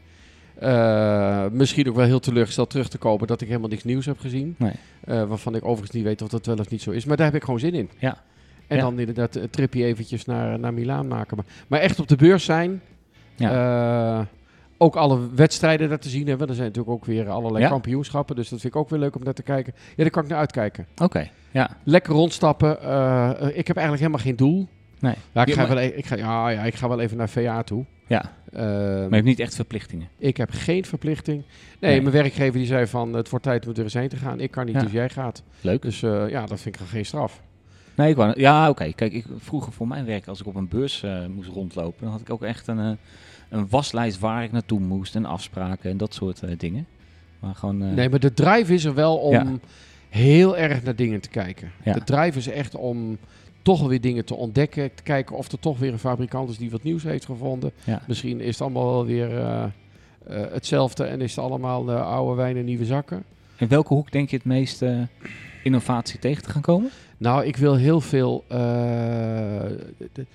Eh, 0.59 1.45
misschien 1.53 1.89
ook 1.89 1.95
wel 1.97 2.05
heel 2.07 2.21
teleurgesteld 2.21 2.71
terug 2.71 2.89
te 2.89 2.99
komen 2.99 3.27
dat 3.27 3.41
ik 3.41 3.49
helemaal 3.49 3.69
niks 3.69 3.85
nieuws 3.85 4.07
heb 4.07 4.19
gezien. 4.19 4.55
Nee. 4.59 4.73
Eh, 5.05 5.25
waarvan 5.25 5.55
ik 5.55 5.65
overigens 5.65 5.91
niet 5.91 6.05
weet 6.05 6.23
of 6.23 6.29
dat 6.29 6.47
wel 6.47 6.57
of 6.57 6.71
niet 6.71 6.83
zo 6.83 6.91
is. 6.91 7.05
Maar 7.05 7.17
daar 7.17 7.27
heb 7.27 7.35
ik 7.35 7.45
gewoon 7.45 7.61
zin 7.61 7.75
in. 7.75 7.91
Ja. 7.99 8.23
En 8.67 8.77
Ja. 8.77 8.83
dan 8.83 8.99
inderdaad 8.99 9.35
een 9.37 9.51
tripje 9.51 9.85
eventjes 9.85 10.25
naar, 10.25 10.59
naar 10.59 10.75
Milaan 10.75 11.09
maken. 11.09 11.37
Maar, 11.37 11.47
maar 11.69 11.81
echt 11.81 12.01
op 12.01 12.09
de 12.09 12.17
beurs 12.17 12.45
zijn. 12.45 12.81
Eh, 13.39 14.21
ook 14.79 14.97
alle 14.97 15.19
wedstrijden 15.35 15.89
daar 15.89 15.99
te 15.99 16.09
zien 16.09 16.27
hebben. 16.29 16.49
Er 16.49 16.55
zijn 16.55 16.67
natuurlijk 16.67 16.95
ook 16.95 17.05
weer 17.05 17.29
allerlei 17.29 17.65
Ja. 17.65 17.71
kampioenschappen. 17.71 18.37
Dus 18.37 18.49
dat 18.49 18.61
vind 18.61 18.75
ik 18.75 18.81
ook 18.81 18.89
weer 18.91 18.99
leuk 18.99 19.17
om 19.17 19.23
naar 19.25 19.35
te 19.35 19.43
kijken. 19.43 19.73
Ja, 19.89 20.03
daar 20.03 20.11
kan 20.11 20.23
ik 20.23 20.29
naar 20.29 20.39
uitkijken. 20.39 20.87
Oké, 21.03 21.29
ja. 21.53 21.71
Lekker 21.83 22.13
rondstappen. 22.13 22.81
Eh, 22.83 23.31
eh, 23.31 23.57
ik 23.59 23.67
heb 23.67 23.77
eigenlijk 23.77 23.99
helemaal 23.99 24.19
geen 24.27 24.37
doel. 24.37 24.69
Nee. 24.99 25.15
Ja, 25.33 25.45
ik, 25.47 25.55
ga 25.55 25.69
wel, 25.69 25.79
e- 25.79 25.87
ik, 25.87 26.07
ga, 26.07 26.17
ja, 26.17 26.49
ja, 26.49 26.63
ik 26.63 26.75
ga 26.75 26.89
wel 26.89 27.01
even 27.01 27.17
naar 27.17 27.29
VA 27.29 27.63
toe. 27.63 27.85
Ja, 28.07 28.33
Eh, 28.53 28.61
maar 28.63 29.03
je 29.09 29.15
hebt 29.15 29.25
niet 29.25 29.41
echt 29.41 29.55
verplichtingen. 29.55 30.09
ik 30.19 30.37
heb 30.37 30.51
geen 30.53 30.85
verplichting. 30.85 31.43
Nee, 31.81 31.91
Nee. 31.93 32.01
mijn 32.01 32.15
werkgever 32.15 32.53
die 32.59 32.67
zei 32.67 32.87
van 32.87 33.13
het 33.13 33.29
wordt 33.29 33.45
tijd 33.45 33.67
om 33.67 33.73
er 33.73 33.83
eens 33.83 33.95
heen 33.95 34.09
te 34.09 34.17
gaan. 34.17 34.41
Ik 34.41 34.51
kan 34.51 34.67
niet, 34.67 34.75
Ja. 34.75 34.81
dus 34.83 34.93
jij 34.93 35.09
gaat. 35.09 35.43
Leuk. 35.61 35.83
Dus 35.83 36.03
eh, 36.03 36.29
ja, 36.29 36.47
dat 36.47 36.61
vind 36.61 36.81
ik 36.81 36.87
geen 36.87 37.05
straf. 37.07 37.43
Nee, 37.95 38.11
ik 38.11 38.17
wou, 38.17 38.41
ja, 38.41 38.69
oké. 38.69 38.93
Kijk, 38.93 39.13
ik, 39.13 39.25
vroeger 39.37 39.73
voor 39.73 39.89
mijn 39.89 40.05
werk, 40.05 40.27
als 40.27 40.41
ik 40.41 40.47
op 40.47 40.55
een 40.55 40.69
beurs 40.69 41.05
moest 41.35 41.49
rondlopen, 41.49 42.01
dan 42.03 42.11
had 42.11 42.21
ik 42.21 42.31
ook 42.31 42.43
echt 42.43 42.67
een, 42.67 42.99
een 43.49 43.67
waslijst 43.69 44.19
waar 44.19 44.43
ik 44.45 44.53
naartoe 44.53 44.81
moest 44.81 45.15
en 45.15 45.25
afspraken 45.25 45.91
en 45.91 45.97
dat 45.97 46.15
soort 46.15 46.61
dingen. 46.61 46.87
Maar 47.39 47.55
gewoon, 47.55 47.95
Nee, 47.95 48.09
maar 48.09 48.21
de 48.21 48.35
drive 48.35 48.75
is 48.75 48.85
er 48.85 48.95
wel 48.95 49.17
om 49.17 49.33
Ja. 49.33 49.47
Heel 50.13 50.57
erg 50.57 50.83
naar 50.83 50.97
dingen 50.97 51.21
te 51.21 51.29
kijken. 51.29 51.71
Ja. 51.85 51.93
De 51.93 52.05
drive 52.05 52.39
is 52.39 52.49
echt 52.49 52.75
om 52.75 53.19
toch 53.63 53.89
weer 53.89 54.01
dingen 54.01 54.25
te 54.25 54.35
ontdekken. 54.35 54.95
Te 54.95 55.03
kijken 55.03 55.37
of 55.37 55.53
er 55.53 55.59
toch 55.59 55.79
weer 55.79 55.93
een 55.93 55.99
fabrikant 55.99 56.51
is 56.51 56.57
die 56.57 56.71
wat 56.71 56.83
nieuws 56.83 57.03
heeft 57.03 57.25
gevonden. 57.25 57.73
Ja. 57.85 58.03
Misschien 58.07 58.41
is 58.41 58.49
het 58.49 58.61
allemaal 58.61 58.93
wel 58.93 59.07
weer 59.07 59.39
eh, 59.39 59.65
eh, 59.65 59.71
hetzelfde 60.53 61.05
en 61.05 61.21
is 61.21 61.37
het 61.37 61.45
allemaal 61.45 61.85
de 61.85 61.97
oude 61.97 62.37
wijn 62.37 62.57
en 62.57 62.65
nieuwe 62.65 62.85
zakken. 62.85 63.25
in 63.57 63.69
welke 63.69 63.95
hoek 63.95 64.13
denk 64.13 64.31
je 64.31 64.37
het 64.37 64.45
meest 64.45 64.83
eh, 64.83 65.01
innovatie 65.63 66.19
tegen 66.19 66.43
te 66.43 66.51
gaan 66.51 66.63
komen? 66.63 66.91
Nou, 67.17 67.45
ik 67.45 67.57
wil 67.57 67.77
heel 67.77 68.01
veel 68.01 68.45
de, 68.49 69.77
de, 70.13 70.27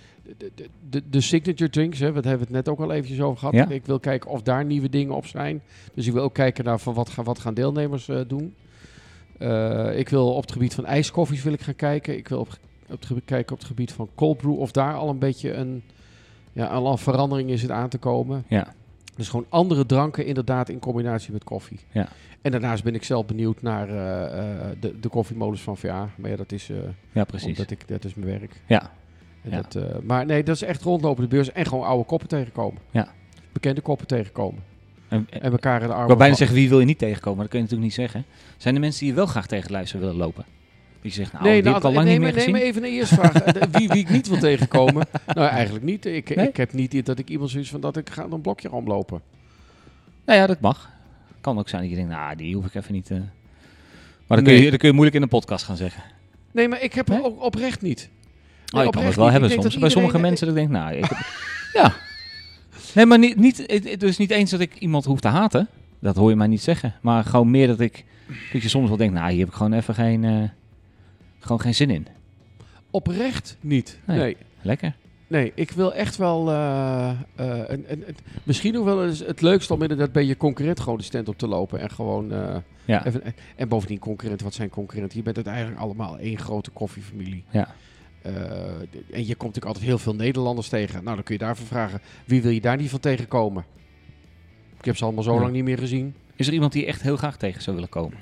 de, 0.89 1.03
de, 1.09 1.21
signature 1.21 1.69
drinks, 1.69 1.99
hè, 1.99 2.13
wat 2.13 2.23
hebben 2.23 2.47
we 2.47 2.53
het 2.53 2.65
net 2.65 2.73
ook 2.73 2.79
al 2.79 2.91
eventjes 2.91 3.21
over 3.21 3.39
gehad. 3.39 3.53
Ja. 3.53 3.69
Ik 3.69 3.85
wil 3.85 3.99
kijken 3.99 4.29
of 4.29 4.41
daar 4.41 4.65
nieuwe 4.65 4.89
dingen 4.89 5.15
op 5.15 5.25
zijn. 5.25 5.61
Dus 5.93 6.07
ik 6.07 6.13
wil 6.13 6.23
ook 6.23 6.33
kijken 6.33 6.63
naar 6.63 6.79
van 6.79 6.93
wat, 6.93 7.09
gaan, 7.09 7.23
wat 7.23 7.39
gaan 7.39 7.53
deelnemers 7.53 8.09
doen. 8.27 8.53
Eh, 9.39 9.99
ik 9.99 10.09
wil 10.09 10.33
op 10.33 10.41
het 10.41 10.51
gebied 10.51 10.73
van 10.73 10.85
ijskoffies 10.85 11.43
wil 11.43 11.53
ik 11.53 11.61
gaan 11.61 11.75
kijken. 11.75 12.17
Ik 12.17 12.27
wil 12.27 12.39
op, 12.39 12.47
op 12.89 12.95
het 12.95 13.05
gebied, 13.05 13.25
kijken 13.25 13.51
op 13.53 13.57
het 13.57 13.67
gebied 13.67 13.91
van 13.91 14.09
cold 14.15 14.37
brew 14.37 14.59
of 14.59 14.71
daar 14.71 14.93
al 14.93 15.09
een 15.09 15.19
beetje 15.19 15.53
een, 15.53 15.83
ja, 16.53 16.65
al 16.65 16.91
een 16.91 16.97
verandering 16.97 17.49
is 17.49 17.61
het 17.61 17.71
aan 17.71 17.89
te 17.89 17.97
komen. 17.97 18.43
Ja, 18.47 18.73
Dus 19.15 19.29
gewoon 19.29 19.45
andere 19.49 19.85
dranken 19.85 20.25
inderdaad 20.25 20.69
in 20.69 20.79
combinatie 20.79 21.31
met 21.33 21.43
koffie. 21.43 21.79
Ja. 21.91 22.07
En 22.41 22.51
daarnaast 22.51 22.83
ben 22.83 22.95
ik 22.95 23.03
zelf 23.03 23.25
benieuwd 23.25 23.61
naar 23.61 23.89
eh, 23.89 24.69
eh, 24.69 24.77
de, 24.79 24.99
de 24.99 25.09
koffiemolens 25.09 25.61
van 25.61 25.77
VA. 25.77 26.09
Maar 26.17 26.29
ja, 26.29 26.35
dat 26.35 26.51
is, 26.51 26.69
eh, 26.69 26.77
ja 27.11 27.23
precies. 27.23 27.47
omdat 27.47 27.71
ik, 27.71 27.87
dat 27.87 28.03
is 28.05 28.13
mijn 28.13 28.39
werk. 28.39 28.61
Ja, 28.67 28.91
En 29.43 29.51
Ja. 29.51 29.61
dat, 29.69 30.03
maar 30.03 30.25
nee, 30.25 30.43
dat 30.43 30.55
is 30.55 30.61
echt 30.61 30.81
rondlopen 30.81 31.23
de 31.23 31.29
beurs 31.29 31.51
en 31.51 31.65
gewoon 31.65 31.85
oude 31.85 32.05
koppen 32.05 32.27
tegenkomen. 32.27 32.81
Ja. 32.91 33.07
Bekende 33.51 33.81
koppen 33.81 34.07
tegenkomen. 34.07 34.63
En, 35.07 35.27
En 35.29 35.51
elkaar 35.51 35.81
in 35.81 35.87
de 35.87 35.93
ik 35.93 35.99
armen 35.99 36.17
bijna 36.17 36.35
zeggen, 36.35 36.55
wie 36.55 36.69
wil 36.69 36.79
je 36.79 36.85
niet 36.85 36.97
tegenkomen? 36.97 37.37
Maar 37.37 37.47
dat 37.47 37.53
kun 37.55 37.59
je 37.63 37.65
natuurlijk 37.65 37.97
niet 37.97 38.07
zeggen. 38.11 38.25
Zijn 38.57 38.73
er 38.75 38.79
mensen 38.81 38.99
die 38.99 39.09
je 39.09 39.15
wel 39.15 39.25
graag 39.25 39.47
tegen 39.47 39.63
het 39.63 39.71
luisteren 39.73 40.01
willen 40.05 40.17
lopen? 40.17 40.45
Die 41.01 41.11
zegt, 41.11 41.31
nou, 41.33 41.43
die 41.43 41.53
heb 41.53 41.65
ik 41.75 41.83
al 41.83 41.93
lang 41.93 42.05
nee, 42.05 42.13
niet 42.13 42.23
meer 42.23 42.33
gezien. 42.33 42.51
nee, 42.51 42.61
maar 42.61 42.69
even 42.69 42.83
een 42.83 42.89
eerste 42.91 43.15
vraag. 43.15 43.33
Eh, 43.43 43.61
wie, 43.71 43.87
wie 43.87 43.97
ik 43.99 44.09
niet 44.09 44.27
wil 44.27 44.37
tegenkomen? 44.39 45.07
nou, 45.27 45.47
eigenlijk 45.49 45.85
niet. 45.85 46.05
Ik, 46.05 46.35
Nee? 46.35 46.47
ik 46.47 46.57
heb 46.57 46.73
niet 46.73 47.05
dat 47.05 47.19
ik 47.19 47.29
iemand 47.29 47.49
zoiets 47.49 47.69
van 47.69 47.81
dat 47.81 47.97
ik 47.97 48.09
ga 48.09 48.25
een 48.31 48.41
blokje 48.41 48.71
omlopen. 48.71 49.21
Nou 50.25 50.39
ja, 50.39 50.47
dat 50.47 50.59
mag. 50.59 50.89
Kan 51.41 51.57
ook 51.59 51.69
zijn 51.69 51.81
dat 51.81 51.89
je 51.89 51.95
denkt, 51.97 52.11
nou, 52.11 52.35
die 52.35 52.55
hoef 52.55 52.65
ik 52.65 52.75
even 52.75 52.93
niet... 52.93 53.11
eh. 53.11 53.17
Maar 54.27 54.37
dan, 54.37 54.43
kun 54.45 54.53
Nee. 54.55 54.63
je, 54.63 54.69
dan 54.69 54.77
kun 54.77 54.87
je 54.87 54.93
moeilijk 54.93 55.15
in 55.17 55.23
een 55.23 55.29
podcast 55.29 55.65
gaan 55.65 55.77
zeggen. 55.77 56.03
Nee, 56.51 56.67
maar 56.67 56.81
ik 56.81 56.93
heb 56.93 57.07
Nee? 57.07 57.23
ook 57.23 57.43
oprecht 57.43 57.81
niet. 57.81 58.09
Oh, 58.65 58.73
Nee, 58.73 58.83
je 58.85 58.89
kan 58.91 59.03
het 59.05 59.15
wel 59.15 59.23
niet. 59.23 59.33
hebben 59.33 59.51
soms. 59.51 59.71
dat 59.71 59.79
Bij 59.79 59.89
sommige 59.89 60.19
mensen 60.19 60.47
dat 60.47 60.55
ik 60.55 60.61
denk, 60.61 60.73
nou, 60.73 60.95
ik 60.95 61.05
heb- 61.05 61.17
ja. 61.83 61.93
Nee, 62.95 63.05
maar 63.05 63.19
niet, 63.19 63.69
is 64.03 64.17
niet 64.17 64.31
eens 64.31 64.51
dat 64.51 64.59
ik 64.59 64.75
iemand 64.79 65.05
hoef 65.05 65.19
te 65.19 65.27
haten. 65.27 65.67
Dat 65.99 66.15
hoor 66.15 66.29
je 66.29 66.35
mij 66.35 66.47
niet 66.47 66.61
zeggen. 66.61 66.93
Maar 67.01 67.23
gewoon 67.23 67.51
meer 67.51 67.67
dat 67.67 67.79
ik, 67.79 68.05
dat 68.53 68.61
je 68.61 68.69
soms 68.69 68.87
wel 68.87 68.97
denkt, 68.97 69.13
nou, 69.13 69.29
hier 69.29 69.39
heb 69.39 69.47
ik 69.47 69.53
gewoon 69.53 69.73
even 69.73 69.93
geen, 69.93 70.23
eh, 70.23 70.43
gewoon 71.39 71.61
geen 71.61 71.75
zin 71.75 71.89
in. 71.89 72.07
Oprecht 72.91 73.57
niet. 73.61 73.99
Nee. 74.05 74.17
Nee. 74.17 74.37
Lekker. 74.61 74.95
Nee, 75.27 75.51
ik 75.55 75.71
wil 75.71 75.93
echt 75.93 76.17
wel. 76.17 76.49
eh, 76.49 77.09
eh, 77.09 77.15
een, 77.35 77.85
een, 77.87 78.03
een- 78.07 78.15
misschien 78.43 78.73
nog 78.73 78.83
wel 78.85 79.05
eens 79.05 79.19
het 79.19 79.41
leukste 79.41 79.73
om 79.73 79.81
inderdaad 79.81 80.11
bij 80.11 80.23
je 80.25 80.37
concurrent 80.37 80.79
gewoon 80.79 80.97
de 80.97 81.03
stand 81.03 81.27
op 81.29 81.37
te 81.37 81.47
lopen. 81.47 81.79
En 81.79 81.89
gewoon. 81.91 82.33
Ja, 82.85 83.05
even, 83.05 83.21
en 83.55 83.67
bovendien, 83.67 83.99
concurrent, 83.99 84.41
wat 84.41 84.53
zijn 84.53 84.69
concurrenten? 84.69 85.17
Je 85.17 85.23
bent 85.23 85.35
het 85.35 85.47
eigenlijk 85.47 85.79
allemaal 85.79 86.17
één 86.17 86.37
grote 86.37 86.69
koffiefamilie. 86.71 87.43
ja. 87.49 87.67
Eh, 88.27 89.15
en 89.17 89.25
je 89.27 89.35
komt 89.35 89.55
natuurlijk 89.55 89.65
altijd 89.65 89.85
heel 89.85 89.97
veel 89.97 90.15
Nederlanders 90.15 90.69
tegen. 90.69 91.03
Nou, 91.03 91.15
dan 91.15 91.23
kun 91.23 91.33
je 91.33 91.39
daarvoor 91.41 91.67
vragen: 91.67 92.01
wie 92.25 92.41
wil 92.41 92.51
je 92.51 92.61
daar 92.61 92.77
niet 92.77 92.89
van 92.89 92.99
tegenkomen? 92.99 93.65
Ik 94.79 94.85
heb 94.85 94.97
ze 94.97 95.03
allemaal 95.03 95.23
zo 95.23 95.33
Ja. 95.33 95.39
lang 95.39 95.51
niet 95.51 95.63
meer 95.63 95.77
gezien. 95.77 96.15
Is 96.35 96.47
er 96.47 96.53
iemand 96.53 96.71
die 96.71 96.81
je 96.81 96.87
echt 96.87 97.01
heel 97.01 97.17
graag 97.17 97.37
tegen 97.37 97.61
zou 97.61 97.75
willen 97.75 97.91
komen? 97.91 98.17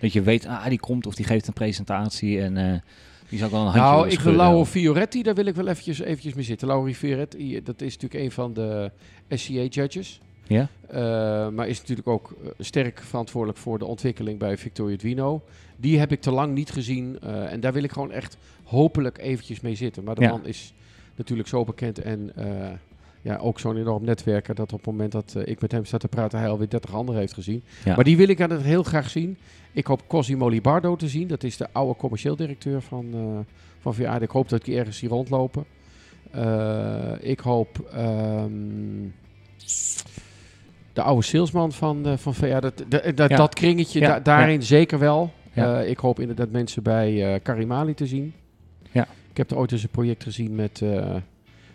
Dat 0.00 0.12
je 0.12 0.22
weet, 0.22 0.46
ah, 0.46 0.66
die 0.66 0.78
komt 0.80 1.06
of 1.06 1.14
die 1.14 1.24
geeft 1.24 1.46
een 1.46 1.52
presentatie 1.52 2.40
en 2.40 2.56
eh, 2.56 2.80
die 3.28 3.38
zou 3.38 3.50
ik 3.50 3.56
wel 3.56 3.66
een 3.66 3.72
handje 3.72 3.80
Nou, 3.80 4.08
ik 4.08 4.20
wil. 4.20 4.32
Lauro 4.32 4.64
Fioretti, 4.64 5.22
daar 5.22 5.34
wil 5.34 5.46
ik 5.46 5.54
wel 5.54 5.66
eventjes, 5.68 5.98
eventjes 6.00 6.34
mee 6.34 6.44
zitten. 6.44 6.68
Lauro 6.68 6.92
Fioretti, 6.92 7.62
dat 7.62 7.80
is 7.80 7.92
natuurlijk 7.98 8.24
een 8.24 8.30
van 8.30 8.52
de 8.52 8.90
SCA-judges. 9.28 10.20
Ja? 10.48 10.68
Eh, 10.88 11.48
maar 11.48 11.68
is 11.68 11.80
natuurlijk 11.80 12.08
ook 12.08 12.34
eh, 12.42 12.48
sterk 12.58 13.00
verantwoordelijk 13.02 13.58
voor 13.58 13.78
de 13.78 13.84
ontwikkeling 13.84 14.38
bij 14.38 14.56
Victoria 14.58 14.96
Duino. 14.96 15.42
Die 15.76 15.98
heb 15.98 16.12
ik 16.12 16.20
te 16.20 16.30
lang 16.30 16.54
niet 16.54 16.70
gezien. 16.70 17.18
eh, 17.20 17.52
en 17.52 17.60
daar 17.60 17.72
wil 17.72 17.82
ik 17.82 17.92
gewoon 17.92 18.12
echt 18.12 18.36
hopelijk 18.64 19.18
eventjes 19.18 19.60
mee 19.60 19.74
zitten. 19.74 20.04
Maar 20.04 20.14
de 20.14 20.20
Ja. 20.22 20.30
man 20.30 20.46
is 20.46 20.74
natuurlijk 21.16 21.48
zo 21.48 21.64
bekend 21.64 21.98
en 21.98 22.32
ja, 23.22 23.36
ook 23.36 23.60
zo'n 23.60 23.76
enorm 23.76 24.04
netwerker... 24.04 24.54
dat 24.54 24.72
op 24.72 24.78
het 24.78 24.86
moment 24.86 25.12
dat 25.12 25.36
ik 25.44 25.60
met 25.60 25.72
hem 25.72 25.84
sta 25.84 25.96
te 25.98 26.08
praten... 26.08 26.38
hij 26.38 26.48
alweer 26.48 26.68
30 26.68 26.94
anderen 26.94 27.20
heeft 27.20 27.32
gezien. 27.32 27.62
Ja. 27.84 27.94
Maar 27.94 28.04
die 28.04 28.16
wil 28.16 28.28
ik 28.28 28.40
altijd 28.40 28.62
heel 28.62 28.82
graag 28.82 29.10
zien. 29.10 29.36
Ik 29.72 29.86
hoop 29.86 30.08
Cosimo 30.08 30.48
Libardo 30.48 30.96
te 30.96 31.08
zien. 31.08 31.28
Dat 31.28 31.42
is 31.44 31.56
de 31.56 31.68
oude 31.72 31.96
commercieel 31.98 32.36
directeur 32.36 32.82
van, 32.82 33.06
van 33.80 33.94
VA. 33.94 34.20
Ik 34.20 34.30
hoop 34.30 34.48
dat 34.48 34.58
ik 34.58 34.64
die 34.64 34.78
ergens 34.78 34.98
zie 34.98 35.08
rondlopen. 35.08 35.64
Ik 37.20 37.40
hoop... 37.40 37.88
ehm, 37.92 39.06
de 40.98 41.04
oude 41.04 41.22
salesman 41.22 41.72
van, 41.72 42.06
eh, 42.06 42.12
van 42.16 42.34
VA, 42.34 42.60
dat, 42.60 42.84
dat, 42.88 43.16
dat, 43.16 43.30
Ja. 43.30 43.36
dat 43.36 43.54
kringetje, 43.54 44.00
Ja, 44.00 44.06
da- 44.08 44.20
daarin 44.20 44.62
zeker 44.62 44.98
wel. 44.98 45.32
Eh, 45.54 45.88
ik 45.90 45.98
hoop 45.98 46.20
inderdaad 46.20 46.50
mensen 46.50 46.82
bij 46.82 47.34
eh 47.34 47.40
Karimali 47.42 47.94
te 47.94 48.06
zien. 48.06 48.32
Ja. 48.90 49.06
Ik 49.30 49.36
heb 49.36 49.50
er 49.50 49.56
ooit 49.56 49.72
eens 49.72 49.82
een 49.82 49.88
project 49.88 50.22
gezien 50.22 50.54
met, 50.54 50.82
eh, 50.82 51.14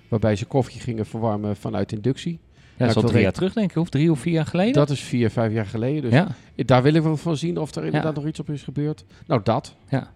waarbij 0.07 0.35
ze 0.35 0.45
koffie 0.45 0.81
gingen 0.81 1.05
verwarmen 1.05 1.55
vanuit 1.55 1.91
inductie. 1.91 2.39
Ja, 2.53 2.59
dat 2.77 2.87
is 2.89 2.95
ik 2.95 3.03
al 3.03 3.09
drie 3.09 3.21
jaar 3.21 3.31
terug, 3.31 3.53
denk 3.53 3.69
ik. 3.71 3.77
Of 3.77 3.89
drie 3.89 4.11
of 4.11 4.19
vier 4.19 4.33
jaar 4.33 4.45
geleden. 4.45 4.73
Dat 4.73 4.89
is 4.89 5.01
vier, 5.01 5.29
vijf 5.29 5.53
jaar 5.53 5.65
geleden. 5.65 6.01
Dus 6.01 6.11
ja. 6.13 6.27
daar 6.65 6.83
wil 6.83 6.93
ik 6.93 7.01
wel 7.03 7.17
van 7.17 7.37
zien 7.37 7.57
of 7.57 7.75
er 7.75 7.85
inderdaad 7.85 8.13
Ja. 8.15 8.19
nog 8.19 8.29
iets 8.29 8.39
op 8.39 8.49
is 8.49 8.63
gebeurd. 8.63 9.05
Nou, 9.27 9.41
dat. 9.43 9.75
Ja. 9.89 10.11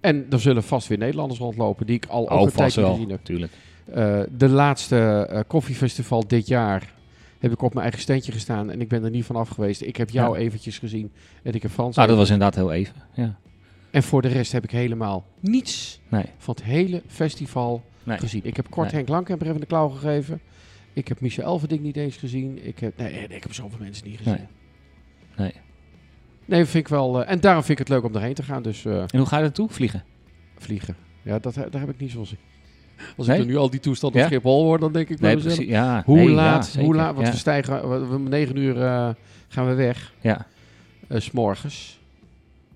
En 0.00 0.26
er 0.30 0.40
zullen 0.40 0.62
vast 0.62 0.88
weer 0.88 0.98
Nederlanders 0.98 1.40
rondlopen 1.40 1.86
die 1.86 1.96
ik 1.96 2.06
al 2.06 2.30
ook 2.30 2.38
Oh, 2.38 2.44
een 2.46 2.52
tijdje 2.52 2.80
wel. 2.80 2.92
gezien 2.92 3.10
heb. 3.10 3.24
Tuurlijk. 3.24 3.52
Eh, 3.92 4.20
de 4.36 4.48
laatste 4.48 4.96
eh, 5.30 5.40
koffiefestival 5.46 6.24
dit 6.26 6.46
jaar 6.46 6.92
heb 7.44 7.52
ik 7.52 7.62
op 7.62 7.70
mijn 7.72 7.82
eigen 7.84 8.02
standje 8.02 8.32
gestaan 8.32 8.70
en 8.70 8.80
ik 8.80 8.88
ben 8.88 9.04
er 9.04 9.10
niet 9.10 9.24
van 9.24 9.36
af 9.36 9.48
geweest. 9.48 9.80
Ik 9.82 9.96
heb 9.96 10.10
jou 10.10 10.38
Ja. 10.38 10.44
eventjes 10.44 10.78
gezien 10.78 11.12
en 11.42 11.52
ik 11.54 11.62
heb 11.62 11.70
Frans. 11.70 11.96
Nou, 11.96 12.08
dat 12.08 12.16
was 12.16 12.30
inderdaad 12.30 12.54
heel 12.54 12.72
even. 12.72 12.94
Ja. 13.14 13.36
En 13.90 14.02
voor 14.02 14.22
de 14.22 14.28
rest 14.28 14.52
heb 14.52 14.64
ik 14.64 14.70
helemaal 14.70 15.26
niets 15.40 16.00
Nee. 16.08 16.24
van 16.38 16.54
het 16.54 16.64
hele 16.64 17.02
festival 17.06 17.82
Nee. 18.02 18.18
gezien. 18.18 18.40
Ik 18.44 18.56
heb 18.56 18.70
kort 18.70 18.86
Nee. 18.86 18.94
Henk 18.96 19.08
Lank 19.08 19.28
even 19.28 19.60
de 19.60 19.66
klauw 19.66 19.88
gegeven. 19.88 20.40
Ik 20.92 21.08
heb 21.08 21.20
Michel 21.20 21.44
Elverding 21.44 21.80
niet 21.82 21.96
eens 21.96 22.16
gezien. 22.16 22.66
Ik 22.66 22.78
heb, 22.78 22.96
nee, 22.98 23.26
ik 23.28 23.42
heb 23.42 23.52
zoveel 23.52 23.78
mensen 23.80 24.08
niet 24.08 24.16
gezien. 24.18 24.46
Nee. 25.36 25.52
Nee. 26.46 26.64
Vind 26.64 26.74
ik 26.84 26.88
wel. 26.88 27.22
eh, 27.24 27.30
en 27.32 27.40
daarom 27.40 27.62
vind 27.64 27.78
ik 27.80 27.86
het 27.88 27.96
leuk 27.96 28.04
om 28.04 28.14
erheen 28.14 28.34
te 28.34 28.42
gaan. 28.42 28.62
Dus 28.62 28.84
eh, 28.84 29.00
En 29.00 29.18
hoe 29.18 29.26
ga 29.26 29.36
je 29.36 29.42
naartoe? 29.42 29.68
Vliegen? 29.68 30.04
vliegen. 30.58 30.96
Ja, 31.22 31.38
dat, 31.38 31.54
daar 31.54 31.80
heb 31.80 31.88
ik 31.88 32.00
niet 32.00 32.10
zo'n 32.10 32.26
zin. 32.26 32.38
Als 33.16 33.26
Nee? 33.26 33.36
ik 33.36 33.42
er 33.42 33.48
nu 33.50 33.56
al 33.56 33.70
die 33.70 33.80
toestand 33.80 34.14
op 34.14 34.20
Ja? 34.20 34.26
Schiphol 34.26 34.62
hoor, 34.62 34.78
dan 34.78 34.92
denk 34.92 35.08
ik 35.08 35.20
Nee, 35.20 35.34
mezelf, 35.34 35.54
precies. 35.54 35.72
Ja, 35.72 36.02
Hoe 36.06 36.16
nee, 36.16 36.28
laat? 36.28 36.76
hoe 36.80 36.94
laat? 36.94 37.14
Want 37.14 37.28
we 37.28 37.36
stijgen. 37.36 37.88
We, 37.90 38.06
we- 38.06 38.14
om 38.14 38.28
negen 38.28 38.56
uur 38.56 38.82
eh, 38.82 39.08
gaan 39.48 39.66
we 39.66 39.74
weg. 39.74 40.12
ja. 40.20 40.46
eh, 41.06 41.20
s 41.20 41.24
s'morgens. 41.24 41.98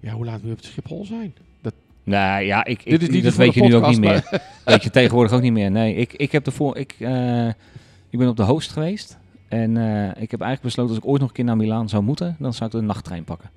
Ja, 0.01 0.13
hoe 0.13 0.25
laat 0.25 0.41
je 0.45 0.51
op 0.51 0.57
het 0.57 0.65
Schiphol 0.65 1.05
zijn? 1.05 1.35
Nou 2.05 2.43
ja, 2.45 2.65
ik, 2.65 2.83
ik, 2.85 2.91
Dit 2.91 3.03
is 3.03 3.09
niet 3.09 3.25
dat 3.25 3.35
weet 3.35 3.55
je 3.55 3.63
nu 3.63 3.75
ook 3.75 3.89
niet 3.89 4.01
meer. 4.01 4.41
weet 4.65 4.83
je 4.83 4.91
tegenwoordig 4.91 5.33
ook 5.33 5.41
niet 5.43 5.53
meer. 5.53 5.71
Nee, 5.71 5.95
ik, 5.95 6.13
ik 6.13 6.33
heb 6.33 6.47
ervoor. 6.47 6.77
Ik, 6.77 6.95
eh, 6.99 7.47
ik 8.11 8.19
ben 8.19 8.29
op 8.29 8.37
de 8.37 8.43
host 8.43 8.71
geweest. 8.73 9.19
En 9.49 9.71
ik 10.21 10.31
heb 10.31 10.41
eigenlijk 10.41 10.63
besloten 10.63 10.95
als 10.95 11.05
ik 11.05 11.09
ooit 11.11 11.21
nog 11.21 11.29
een 11.29 11.35
keer 11.35 11.45
naar 11.45 11.57
Milaan 11.57 11.89
zou 11.89 12.03
moeten, 12.03 12.37
dan 12.39 12.55
zou 12.55 12.71
ik 12.71 12.77
de 12.77 12.83
nachttrein 12.83 13.25
pakken. 13.25 13.51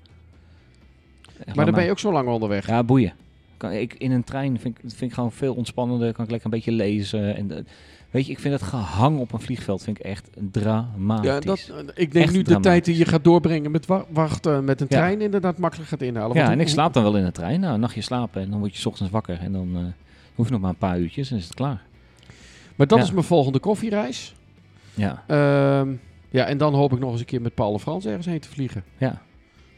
Echt 1.45 1.55
Maar 1.55 1.65
dan 1.65 1.73
ben 1.73 1.83
je 1.83 1.89
ook 1.91 1.99
zo 1.99 2.11
lang 2.11 2.27
onderweg. 2.27 2.67
Ja, 2.67 2.83
boeien. 2.83 3.13
Kan, 3.61 3.71
ik, 3.71 3.93
in 3.93 4.11
een 4.11 4.23
trein 4.23 4.59
vind 4.59 4.77
ik, 4.77 4.83
vind 4.89 5.01
ik 5.01 5.13
gewoon 5.13 5.31
veel 5.31 5.53
ontspannender. 5.53 6.13
Kan 6.13 6.23
ik 6.25 6.31
lekker 6.31 6.47
een 6.51 6.55
beetje 6.57 6.71
lezen. 6.71 7.35
En 7.35 7.47
de- 7.47 7.63
weet 8.09 8.25
je, 8.25 8.31
ik 8.31 8.39
vind 8.39 8.53
het 8.53 8.63
gehang 8.63 9.19
op 9.19 9.33
een 9.33 9.39
vliegveld 9.39 9.83
vind 9.83 9.99
ik 9.99 10.05
echt 10.05 10.29
dramatisch. 10.51 11.29
Ja, 11.29 11.39
dat, 11.39 11.91
ik 11.95 12.11
denk 12.11 12.25
Echt 12.25 12.33
nu 12.33 12.41
de 12.41 12.59
tijd 12.59 12.85
die 12.85 12.97
je 12.97 13.05
gaat 13.05 13.23
doorbrengen 13.23 13.71
met 13.71 13.85
wa- 13.85 14.05
wachten 14.09 14.63
met 14.65 14.81
een 14.81 14.87
Ja. 14.89 14.97
trein 14.97 15.21
inderdaad 15.21 15.57
makkelijk 15.57 15.89
gaat 15.89 16.01
inhalen. 16.01 16.35
ja, 16.37 16.51
en 16.51 16.59
ik 16.59 16.67
slaap 16.67 16.93
dan 16.93 17.03
wel 17.03 17.17
in 17.17 17.25
de 17.25 17.31
trein. 17.31 17.59
Nou, 17.59 17.73
een 17.73 17.79
nachtje 17.79 18.01
slapen 18.01 18.41
en 18.41 18.49
dan 18.49 18.59
word 18.59 18.73
je 18.75 18.81
's 18.81 18.85
ochtends 18.85 19.11
wakker. 19.11 19.39
En 19.39 19.51
dan 19.51 19.69
eh, 19.75 19.81
hoef 20.35 20.45
je 20.45 20.51
nog 20.51 20.61
maar 20.61 20.69
een 20.69 20.75
paar 20.77 20.99
uurtjes 20.99 21.31
en 21.31 21.37
is 21.37 21.43
het 21.43 21.53
klaar. 21.53 21.81
Maar 22.75 22.87
dat 22.87 22.97
Ja. 22.97 23.03
is 23.03 23.11
mijn 23.11 23.25
volgende 23.25 23.59
koffiereis. 23.59 24.35
Ja, 24.93 25.23
Ehm, 25.27 25.93
ja, 26.29 26.45
en 26.45 26.57
dan 26.57 26.73
hoop 26.73 26.93
ik 26.93 26.99
nog 26.99 27.11
eens 27.11 27.19
een 27.19 27.25
keer 27.25 27.41
met 27.41 27.53
Paul 27.55 27.73
en 27.73 27.79
Frans 27.79 28.05
ergens 28.05 28.25
heen 28.25 28.39
te 28.39 28.49
vliegen. 28.49 28.83
ja. 28.97 29.21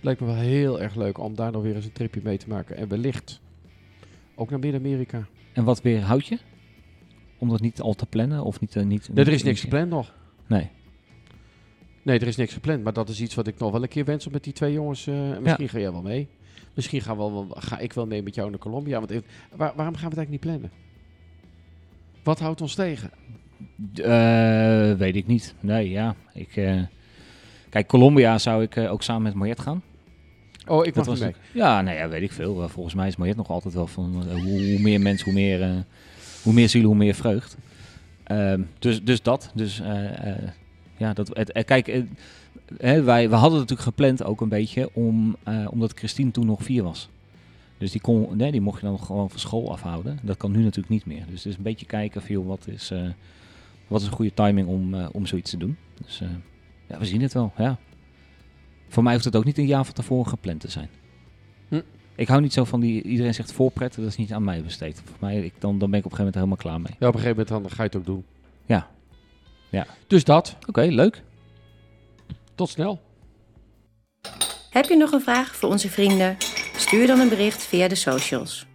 Lijkt 0.01 0.19
me 0.19 0.25
wel 0.25 0.35
heel 0.35 0.81
erg 0.81 0.95
leuk 0.95 1.17
om 1.17 1.35
daar 1.35 1.51
nog 1.51 1.61
weer 1.63 1.75
eens 1.75 1.85
een 1.85 1.91
tripje 1.91 2.21
mee 2.23 2.37
te 2.37 2.47
maken. 2.49 2.77
En 2.77 2.87
wellicht 2.87 3.39
ook 4.35 4.49
naar 4.49 4.59
Midden-Amerika. 4.59 5.25
En 5.53 5.63
wat 5.63 5.81
weer 5.81 6.01
houd 6.01 6.27
je? 6.27 6.37
Om 7.37 7.49
dat 7.49 7.61
niet 7.61 7.81
al 7.81 7.93
te 7.93 8.05
plannen 8.05 8.43
of 8.43 8.59
niet... 8.59 8.75
eh, 8.75 8.83
niet 8.83 9.09
Nee, 9.13 9.25
er 9.25 9.31
is 9.33 9.43
niks 9.43 9.61
gepland 9.61 9.89
nog. 9.89 10.13
Nee. 10.47 10.69
Nee, 12.01 12.19
er 12.19 12.27
is 12.27 12.35
niks 12.35 12.53
gepland. 12.53 12.83
Maar 12.83 12.93
dat 12.93 13.09
is 13.09 13.21
iets 13.21 13.35
wat 13.35 13.47
ik 13.47 13.59
nog 13.59 13.71
wel 13.71 13.81
een 13.81 13.87
keer 13.87 14.05
wens 14.05 14.25
om 14.25 14.31
met 14.31 14.43
die 14.43 14.53
twee 14.53 14.73
jongens. 14.73 15.07
eh, 15.07 15.37
misschien 15.39 15.69
ga 15.69 15.79
jij 15.79 15.91
wel 15.91 16.01
mee. 16.01 16.27
Misschien 16.73 17.01
gaan 17.01 17.15
we 17.17 17.21
wel, 17.23 17.47
ga 17.49 17.79
ik 17.79 17.93
wel 17.93 18.05
mee 18.07 18.23
met 18.23 18.35
jou 18.35 18.49
naar 18.49 18.59
Colombia. 18.59 18.99
Want 18.99 19.11
waar- 19.11 19.73
waarom 19.75 19.95
gaan 19.95 20.09
we 20.09 20.15
het 20.15 20.17
eigenlijk 20.17 20.29
niet 20.29 20.39
plannen? 20.39 20.71
Wat 22.23 22.39
houdt 22.39 22.61
ons 22.61 22.75
tegen? 22.75 23.11
Eh, 23.95 24.93
weet 24.93 25.15
ik 25.15 25.27
niet. 25.27 25.55
Nee, 25.59 25.89
ja. 25.89 26.15
Ik, 26.33 26.49
kijk, 27.69 27.87
Colombia 27.87 28.37
zou 28.37 28.63
ik 28.63 28.77
ook 28.77 29.03
samen 29.03 29.21
met 29.23 29.33
Mariette 29.33 29.61
gaan. 29.61 29.81
Oh, 30.67 30.85
ik 30.85 30.95
mag 30.95 31.05
Dat 31.05 31.05
niet 31.05 31.05
was 31.05 31.19
mee. 31.19 31.27
het. 31.27 31.37
Ja, 31.53 31.81
nou 31.81 31.97
ja, 31.97 32.09
weet 32.09 32.21
ik 32.21 32.31
veel. 32.31 32.69
Volgens 32.69 32.95
mij 32.95 33.07
is 33.07 33.15
Mariette 33.15 33.41
nog 33.41 33.51
altijd 33.51 33.73
wel 33.73 33.87
van 33.87 34.23
eh, 34.29 34.33
hoe, 34.33 34.69
hoe 34.69 34.79
meer 34.79 35.01
mensen, 35.01 35.25
hoe 35.25 35.33
meer, 35.33 35.61
eh, 35.61 35.75
hoe 36.43 36.53
meer 36.53 36.69
zielen, 36.69 36.89
hoe 36.89 36.97
meer 36.97 37.13
vreugd. 37.13 37.57
Ehm, 38.23 38.61
dus, 38.79 39.03
dus 39.03 39.21
dat. 39.21 39.51
Dus 39.53 39.79
eh, 39.79 40.49
ja, 40.97 41.13
dat, 41.13 41.29
het, 41.33 41.65
kijk, 41.65 42.03
hè, 42.77 43.01
wij, 43.03 43.29
we 43.29 43.35
hadden 43.35 43.59
natuurlijk 43.59 43.87
gepland 43.87 44.23
ook 44.23 44.41
een 44.41 44.49
beetje 44.49 44.89
om, 44.93 45.35
omdat 45.69 45.93
Christine 45.93 46.31
toen 46.31 46.45
nog 46.45 46.63
vier 46.63 46.83
was. 46.83 47.09
Dus 47.77 47.91
die, 47.91 48.01
kon, 48.01 48.37
nee, 48.37 48.51
die 48.51 48.61
mocht 48.61 48.81
je 48.81 48.85
dan 48.87 48.99
gewoon 48.99 49.29
van 49.29 49.39
school 49.39 49.71
afhouden. 49.71 50.19
Dat 50.21 50.37
kan 50.37 50.51
nu 50.51 50.59
natuurlijk 50.63 50.89
niet 50.89 51.05
meer. 51.05 51.23
Dus 51.29 51.43
het 51.43 51.45
is 51.51 51.57
een 51.57 51.63
beetje 51.63 51.85
kijken 51.85 52.21
van, 52.21 52.45
wat 52.45 52.67
is, 52.67 52.91
wat 53.87 54.01
is 54.01 54.07
een 54.07 54.13
goede 54.13 54.33
timing 54.33 54.67
om, 54.67 54.95
om 55.05 55.25
zoiets 55.25 55.49
te 55.49 55.57
doen. 55.57 55.77
Dus 56.05 56.21
ja, 56.87 56.99
we 56.99 57.05
zien 57.05 57.21
het 57.21 57.33
wel. 57.33 57.53
Ja. 57.57 57.77
Voor 58.93 59.03
mij 59.03 59.13
hoeft 59.13 59.25
het 59.25 59.35
ook 59.35 59.45
niet 59.45 59.57
een 59.57 59.65
jaar 59.65 59.85
van 59.85 59.93
tevoren 59.93 60.29
gepland 60.29 60.59
te 60.59 60.69
zijn. 60.71 60.89
Hm. 61.67 61.81
Ik 62.15 62.27
hou 62.27 62.41
niet 62.41 62.53
zo 62.53 62.63
van 62.63 62.79
die, 62.79 63.01
iedereen 63.01 63.33
zegt 63.33 63.51
voorpret, 63.51 63.95
dat 63.95 64.05
is 64.05 64.15
niet 64.15 64.33
aan 64.33 64.43
mij 64.43 64.63
besteed. 64.63 65.01
Voor 65.05 65.17
mij, 65.19 65.39
ik, 65.43 65.53
dan, 65.59 65.79
dan 65.79 65.89
ben 65.89 65.99
ik 65.99 66.05
op 66.05 66.11
een 66.11 66.17
gegeven 66.17 66.17
moment 66.17 66.35
helemaal 66.35 66.57
klaar 66.57 66.81
mee. 66.81 66.95
Ja, 66.99 67.07
op 67.07 67.13
een 67.13 67.19
gegeven 67.19 67.45
moment 67.45 67.63
dan 67.63 67.75
ga 67.75 67.83
je 67.83 67.89
het 67.89 67.97
ook 67.97 68.05
doen. 68.05 68.25
Ja. 68.65 68.87
Ja. 69.69 69.85
Dus 70.07 70.23
dat. 70.23 70.55
Oké, 70.67 70.81
leuk. 70.81 71.23
Tot 72.55 72.69
snel. 72.69 73.01
Heb 74.69 74.85
je 74.85 74.97
nog 74.97 75.11
een 75.11 75.21
vraag 75.21 75.55
voor 75.55 75.69
onze 75.69 75.89
vrienden? 75.89 76.37
Stuur 76.75 77.07
dan 77.07 77.19
een 77.19 77.29
bericht 77.29 77.63
via 77.63 77.87
de 77.87 77.95
socials. 77.95 78.65